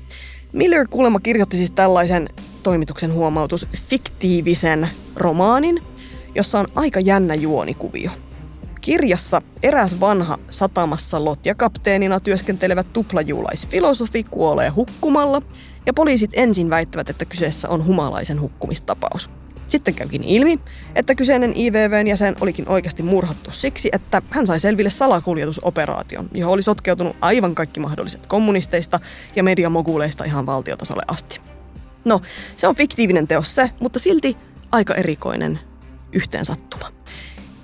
Miller 0.54 0.88
kuulemma 0.88 1.20
kirjoitti 1.20 1.58
siis 1.58 1.72
tällaisen 1.72 2.30
toimituksen 2.64 3.14
huomautus 3.14 3.68
fiktiivisen 3.90 4.90
romaanin, 5.16 5.84
jossa 6.36 6.60
on 6.60 6.68
aika 6.76 7.00
jännä 7.00 7.36
juonikuvio. 7.36 8.12
Kirjassa 8.82 9.42
eräs 9.64 10.00
vanha 10.00 10.38
satamassa 10.50 11.26
lotjakapteenina 11.26 12.20
työskentelevä 12.20 12.84
tuplajuulaisfilosofi 12.84 14.24
kuolee 14.24 14.70
hukkumalla, 14.70 15.42
ja 15.86 15.94
poliisit 15.94 16.32
ensin 16.34 16.70
väittävät, 16.70 17.10
että 17.10 17.26
kyseessä 17.26 17.70
on 17.70 17.86
humalaisen 17.86 18.42
hukkumistapaus. 18.42 19.30
Sitten 19.70 19.94
käykin 19.94 20.24
ilmi, 20.24 20.60
että 20.96 21.16
kyseinen 21.16 21.58
IVVn 21.58 22.08
jäsen 22.08 22.36
olikin 22.42 22.70
oikeasti 22.70 23.04
murhattu 23.04 23.52
siksi, 23.52 23.90
että 23.92 24.22
hän 24.30 24.48
sai 24.48 24.60
selville 24.60 24.90
salakuljetusoperaation, 24.90 26.30
johon 26.34 26.54
oli 26.54 26.64
sotkeutunut 26.64 27.16
aivan 27.22 27.56
kaikki 27.56 27.80
mahdolliset 27.80 28.28
kommunisteista 28.28 29.00
ja 29.36 29.44
mediamoguleista 29.44 30.24
ihan 30.24 30.46
valtiotasolle 30.46 31.04
asti. 31.08 31.42
No, 32.06 32.22
se 32.58 32.68
on 32.68 32.76
fiktiivinen 32.76 33.28
teos 33.28 33.56
se, 33.56 33.70
mutta 33.80 34.00
silti 34.00 34.38
aika 34.72 34.96
erikoinen 34.96 35.60
yhteensattuma. 36.12 36.92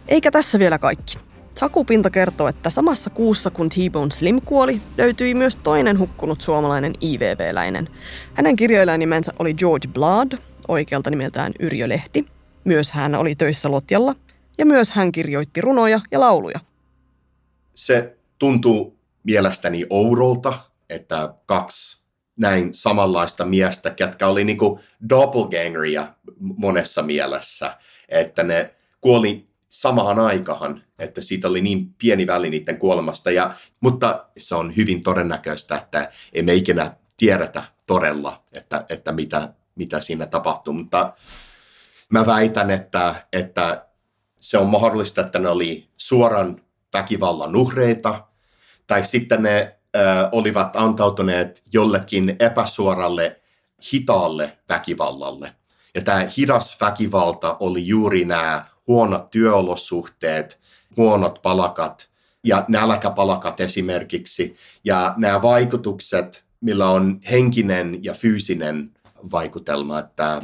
Eikä 0.07 0.31
tässä 0.31 0.59
vielä 0.59 0.77
kaikki. 0.77 1.17
Sakupinta 1.55 2.09
kertoo, 2.09 2.47
että 2.47 2.69
samassa 2.69 3.09
kuussa 3.09 3.49
kun 3.49 3.69
T-Bone 3.69 4.11
Slim 4.11 4.41
kuoli, 4.45 4.81
löytyi 4.97 5.33
myös 5.33 5.55
toinen 5.55 5.99
hukkunut 5.99 6.41
suomalainen 6.41 6.93
IVV-läinen. 7.01 7.89
Hänen 8.33 8.55
kirjailijanimensä 8.55 9.33
oli 9.39 9.53
George 9.53 9.87
Blood, 9.87 10.31
oikealta 10.67 11.09
nimeltään 11.09 11.51
Yrjö 11.59 11.89
Lehti. 11.89 12.25
Myös 12.63 12.91
hän 12.91 13.15
oli 13.15 13.35
töissä 13.35 13.71
Lotjalla 13.71 14.15
ja 14.57 14.65
myös 14.65 14.91
hän 14.91 15.11
kirjoitti 15.11 15.61
runoja 15.61 16.01
ja 16.11 16.19
lauluja. 16.19 16.59
Se 17.73 18.17
tuntuu 18.39 18.99
mielestäni 19.23 19.85
oudolta, 19.89 20.53
että 20.89 21.33
kaksi 21.45 22.05
näin 22.37 22.73
samanlaista 22.73 23.45
miestä, 23.45 23.89
ketkä 23.89 24.27
oli 24.27 24.43
niin 24.43 24.57
doppelgangeria 25.09 26.07
monessa 26.39 27.01
mielessä, 27.01 27.77
että 28.09 28.43
ne 28.43 28.75
kuoli 29.01 29.47
samaan 29.69 30.19
aikaan, 30.19 30.83
että 30.99 31.21
siitä 31.21 31.47
oli 31.47 31.61
niin 31.61 31.93
pieni 31.93 32.27
väli 32.27 32.49
niiden 32.49 32.77
kuolemasta. 32.77 33.31
Ja, 33.31 33.53
mutta 33.79 34.25
se 34.37 34.55
on 34.55 34.75
hyvin 34.77 35.03
todennäköistä, 35.03 35.77
että 35.77 36.11
emme 36.33 36.53
ikinä 36.53 36.95
tiedetä 37.17 37.63
todella, 37.87 38.43
että, 38.51 38.85
että 38.89 39.11
mitä 39.11 39.53
mitä 39.75 39.99
siinä 39.99 40.27
tapahtuu, 40.27 40.73
mutta 40.73 41.13
mä 42.09 42.25
väitän, 42.25 42.71
että, 42.71 43.15
että 43.33 43.85
se 44.39 44.57
on 44.57 44.67
mahdollista, 44.67 45.21
että 45.21 45.39
ne 45.39 45.49
oli 45.49 45.89
suoran 45.97 46.61
väkivallan 46.93 47.55
uhreita, 47.55 48.23
tai 48.87 49.03
sitten 49.03 49.43
ne 49.43 49.75
ö, 49.95 49.99
olivat 50.31 50.75
antautuneet 50.75 51.61
jollekin 51.73 52.35
epäsuoralle, 52.39 53.41
hitaalle 53.93 54.57
väkivallalle. 54.69 55.55
Ja 55.95 56.01
tämä 56.01 56.27
hidas 56.37 56.81
väkivalta 56.81 57.57
oli 57.59 57.87
juuri 57.87 58.25
nämä 58.25 58.65
huonot 58.87 59.29
työolosuhteet, 59.29 60.59
huonot 60.97 61.41
palakat 61.41 62.09
ja 62.43 62.65
nälkäpalakat 62.67 63.59
esimerkiksi. 63.59 64.55
Ja 64.83 65.13
nämä 65.17 65.41
vaikutukset, 65.41 66.45
millä 66.61 66.89
on 66.89 67.19
henkinen 67.31 68.03
ja 68.03 68.13
fyysinen 68.13 68.94
vaikutelma, 69.31 69.99
että 69.99 70.41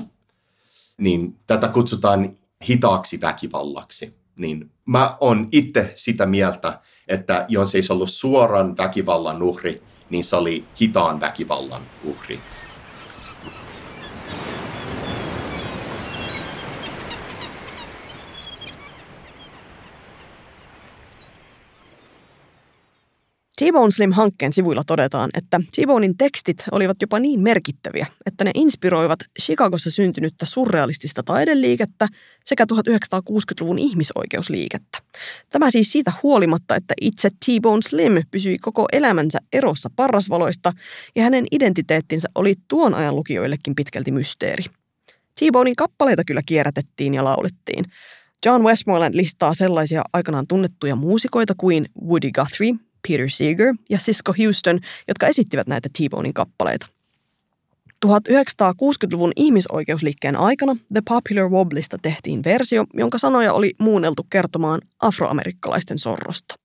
niin 0.97 1.38
tätä 1.47 1.67
kutsutaan 1.67 2.36
hitaaksi 2.69 3.21
väkivallaksi. 3.21 4.15
Niin 4.38 4.71
mä 4.86 5.17
oon 5.19 5.47
itse 5.51 5.93
sitä 5.95 6.25
mieltä, 6.25 6.79
että 7.07 7.45
jos 7.47 7.75
ei 7.75 7.82
se 7.82 7.93
ollut 7.93 8.11
suoran 8.11 8.77
väkivallan 8.77 9.43
uhri, 9.43 9.84
niin 10.09 10.23
se 10.23 10.36
oli 10.36 10.65
hitaan 10.82 11.19
väkivallan 11.19 11.82
uhri. 12.03 12.39
T-Bone 23.62 23.91
Slim-hankkeen 23.91 24.53
sivuilla 24.53 24.84
todetaan, 24.88 25.30
että 25.34 25.59
T-Bonein 25.76 26.18
tekstit 26.18 26.64
olivat 26.72 26.97
jopa 27.01 27.20
niin 27.20 27.39
merkittäviä, 27.39 28.07
että 28.26 28.43
ne 28.43 28.51
inspiroivat 28.55 29.20
Chicagossa 29.41 29.89
syntynyttä 29.89 30.45
surrealistista 30.45 31.24
taideliikettä 31.24 32.07
sekä 32.45 32.66
1960-luvun 32.74 33.80
ihmisoikeusliikettä. 33.80 34.97
Tämä 35.49 35.72
siis 35.72 35.91
siitä 35.91 36.14
huolimatta, 36.24 36.76
että 36.76 36.93
itse 37.01 37.30
T-Bone 37.30 37.82
Slim 37.82 38.24
pysyi 38.32 38.57
koko 38.57 38.86
elämänsä 38.91 39.39
erossa 39.53 39.89
parrasvaloista 39.95 40.72
ja 41.16 41.24
hänen 41.24 41.45
identiteettinsä 41.51 42.28
oli 42.36 42.55
tuon 42.68 42.93
ajan 42.93 43.16
lukijoillekin 43.16 43.76
pitkälti 43.76 44.12
mysteeri. 44.12 44.64
T-Bonein 45.39 45.76
kappaleita 45.76 46.24
kyllä 46.24 46.41
kierrätettiin 46.45 47.14
ja 47.14 47.24
laulettiin. 47.24 47.86
John 48.45 48.64
Westmoreland 48.64 49.16
listaa 49.16 49.53
sellaisia 49.53 50.03
aikanaan 50.14 50.47
tunnettuja 50.47 50.95
muusikoita 50.95 51.53
kuin 51.57 51.86
Woody 52.05 52.32
Guthrie, 52.32 52.76
Peter 53.08 53.30
Seeger 53.30 53.76
ja 53.89 53.97
Cisco 53.97 54.34
Houston, 54.43 54.80
jotka 55.08 55.28
esittivät 55.28 55.68
näitä 55.68 55.89
T-Bonein 55.89 56.34
kappaleita. 56.34 56.88
1960-luvun 58.06 59.32
ihmisoikeusliikkeen 59.36 60.36
aikana 60.36 60.76
The 60.93 61.02
Popular 61.10 61.49
Wobblista 61.49 61.97
tehtiin 62.02 62.43
versio, 62.43 62.86
jonka 62.93 63.18
sanoja 63.18 63.54
oli 63.54 63.72
muunneltu 63.80 64.26
kertomaan 64.30 64.82
afroamerikkalaisten 64.99 65.97
sorrosta. 65.97 66.56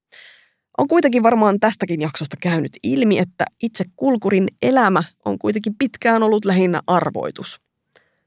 On 0.78 0.88
kuitenkin 0.88 1.22
varmaan 1.22 1.60
tästäkin 1.60 2.00
jaksosta 2.00 2.36
käynyt 2.40 2.72
ilmi, 2.82 3.18
että 3.18 3.44
itse 3.62 3.84
kulkurin 3.96 4.48
elämä 4.62 5.02
on 5.24 5.38
kuitenkin 5.38 5.74
pitkään 5.78 6.22
ollut 6.22 6.44
lähinnä 6.44 6.80
arvoitus. 6.86 7.60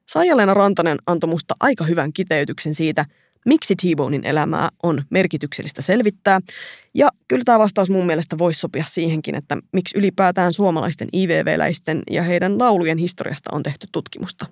Saija-Leena 0.10 0.54
Rantanen 0.54 0.98
antoi 1.08 1.30
musta 1.30 1.56
aika 1.60 1.84
hyvän 1.84 2.14
kiteytyksen 2.14 2.76
siitä, 2.76 3.06
miksi 3.50 3.76
T-Bonein 3.76 4.26
elämää 4.26 4.70
on 4.84 5.04
merkityksellistä 5.10 5.82
selvittää. 5.82 6.40
Ja 6.96 7.10
kyllä 7.28 7.44
tämä 7.46 7.60
vastaus 7.60 7.90
mun 7.90 8.06
mielestä 8.06 8.38
voisi 8.38 8.60
sopia 8.60 8.84
siihenkin, 8.88 9.36
että 9.36 9.58
miksi 9.74 9.98
ylipäätään 9.98 10.54
suomalaisten 10.54 11.08
IVV-läisten 11.14 12.04
ja 12.12 12.24
heidän 12.24 12.60
laulujen 12.60 12.98
historiasta 12.98 13.50
on 13.54 13.64
tehty 13.64 13.88
tutkimusta. 13.92 14.46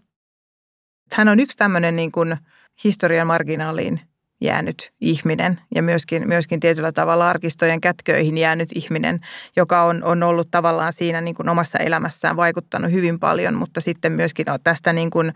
Hän 1.13 1.27
on 1.27 1.39
yksi 1.39 1.57
tämmöinen 1.57 1.95
niin 1.95 2.11
kuin 2.11 2.37
historian 2.83 3.27
marginaaliin 3.27 4.01
jäänyt 4.41 4.93
ihminen 5.01 5.59
ja 5.75 5.83
myöskin, 5.83 6.27
myöskin 6.27 6.59
tietyllä 6.59 6.91
tavalla 6.91 7.29
arkistojen 7.29 7.81
kätköihin 7.81 8.37
jäänyt 8.37 8.69
ihminen, 8.75 9.19
joka 9.55 9.83
on, 9.83 10.03
on 10.03 10.23
ollut 10.23 10.51
tavallaan 10.51 10.93
siinä 10.93 11.21
niin 11.21 11.35
kuin 11.35 11.49
omassa 11.49 11.77
elämässään 11.77 12.35
vaikuttanut 12.35 12.91
hyvin 12.91 13.19
paljon, 13.19 13.53
mutta 13.53 13.81
sitten 13.81 14.11
myöskin 14.11 14.45
tästä 14.63 14.93
niin 14.93 15.09
kuin 15.09 15.33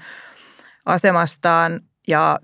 asemastaan 0.86 1.80
ja 2.08 2.40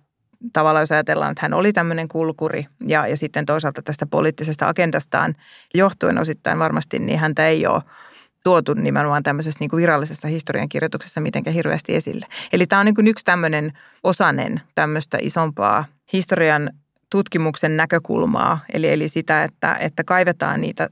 tavallaan 0.53 0.83
jos 0.83 0.91
ajatellaan, 0.91 1.31
että 1.31 1.41
hän 1.41 1.53
oli 1.53 1.73
tämmöinen 1.73 2.07
kulkuri 2.07 2.65
ja, 2.87 3.07
ja 3.07 3.17
sitten 3.17 3.45
toisaalta 3.45 3.81
tästä 3.81 4.05
poliittisesta 4.05 4.67
agendastaan 4.67 5.35
johtuen 5.73 6.17
osittain 6.17 6.59
varmasti, 6.59 6.99
niin 6.99 7.19
häntä 7.19 7.47
ei 7.47 7.67
ole 7.67 7.81
tuotu 8.43 8.73
nimenomaan 8.73 9.23
tämmöisessä 9.23 9.57
niin 9.59 9.69
kuin 9.69 9.81
virallisessa 9.81 10.27
historiankirjoituksessa 10.27 11.21
mitenkään 11.21 11.53
hirveästi 11.53 11.95
esille. 11.95 12.25
Eli 12.53 12.67
tämä 12.67 12.79
on 12.79 12.85
niin 12.85 12.95
kuin 12.95 13.07
yksi 13.07 13.25
tämmöinen 13.25 13.73
osanen 14.03 14.61
tämmöistä 14.75 15.17
isompaa 15.21 15.85
historian 16.13 16.71
tutkimuksen 17.09 17.77
näkökulmaa, 17.77 18.59
eli, 18.73 18.89
eli 18.89 19.07
sitä, 19.07 19.43
että, 19.43 19.75
että 19.75 20.03
kaivetaan 20.03 20.61
niitä 20.61 20.89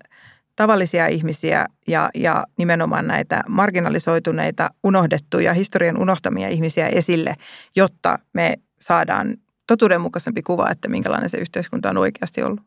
tavallisia 0.55 1.07
ihmisiä 1.07 1.65
ja, 1.87 2.09
ja 2.13 2.43
nimenomaan 2.57 3.07
näitä 3.07 3.43
marginalisoituneita, 3.47 4.69
unohdettuja, 4.83 5.53
historian 5.53 5.97
unohtamia 5.97 6.49
ihmisiä 6.49 6.87
esille, 6.87 7.35
jotta 7.75 8.19
me 8.33 8.55
saadaan 8.79 9.37
totuudenmukaisempi 9.67 10.41
kuva, 10.41 10.69
että 10.69 10.87
minkälainen 10.87 11.29
se 11.29 11.37
yhteiskunta 11.37 11.89
on 11.89 11.97
oikeasti 11.97 12.43
ollut. 12.43 12.61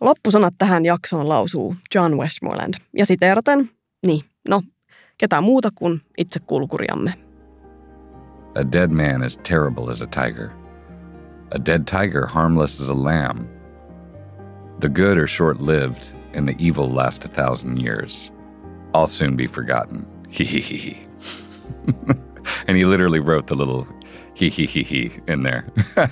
Loppusanat 0.00 0.54
tähän 0.58 0.84
jaksoon 0.84 1.28
lausuu 1.28 1.76
John 1.94 2.14
Westmoreland. 2.14 2.74
Ja 2.96 3.06
siteeraten, 3.06 3.70
niin, 4.06 4.24
no, 4.48 4.62
ketä 5.18 5.40
muuta 5.40 5.68
kuin 5.74 6.00
itse 6.18 6.40
kulkuriamme. 6.40 7.14
A 8.54 8.72
dead 8.72 8.90
man 8.90 9.22
is 9.26 9.38
terrible 9.38 9.92
as 9.92 10.02
a 10.02 10.06
tiger. 10.06 10.48
A 11.54 11.64
dead 11.66 11.82
tiger 11.84 12.26
harmless 12.26 12.80
as 12.80 12.88
a 12.88 13.04
lamb. 13.04 13.46
The 14.80 14.88
good 14.88 15.18
are 15.18 15.28
short-lived 15.28 16.04
and 16.36 16.48
the 16.48 16.54
evil 16.58 16.94
last 16.96 17.24
a 17.24 17.28
thousand 17.28 17.78
years. 17.78 18.32
I'll 18.94 19.06
soon 19.06 19.36
be 19.36 19.46
forgotten. 19.46 20.06
And 22.66 22.76
he 22.76 22.84
literally 22.84 23.20
wrote 23.20 23.46
the 23.46 23.56
little 23.56 23.86
he 24.40 24.50
he 24.58 24.64
he 24.74 24.82
he 24.90 25.10
in 25.32 25.42
there. 25.42 25.62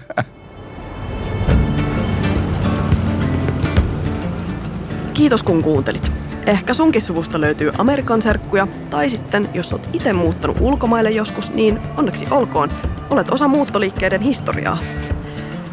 Kiitos 5.15 5.43
kun 5.43 5.63
kuuntelit. 5.63 6.13
Ehkä 6.47 6.75
sunkin 6.75 7.03
suvusta 7.03 7.41
löytyy 7.41 7.73
Amerikan 7.79 8.23
serkkuja, 8.23 8.67
tai 8.91 9.11
sitten 9.11 9.49
jos 9.55 9.73
oot 9.73 9.89
itse 9.93 10.13
muuttanut 10.13 10.57
ulkomaille 10.61 11.11
joskus, 11.11 11.51
niin 11.51 11.81
onneksi 11.97 12.27
olkoon, 12.31 12.71
olet 13.11 13.31
osa 13.31 13.49
muuttoliikkeiden 13.49 14.21
historiaa. 14.21 14.79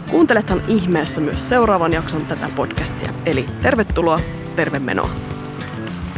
Kuuntelethan 0.09 0.61
ihmeessä 0.67 1.21
myös 1.21 1.49
seuraavan 1.49 1.93
jakson 1.93 2.25
tätä 2.25 2.49
podcastia, 2.55 3.09
eli 3.25 3.45
tervetuloa, 3.61 4.19
terve 4.55 4.79
menoa. 4.79 5.09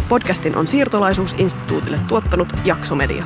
Podcastin 0.09 0.55
on 0.55 0.67
Siirtolaisuusinstituutille 0.67 1.99
tuottanut 2.07 2.47
Jaksomedia. 2.65 3.23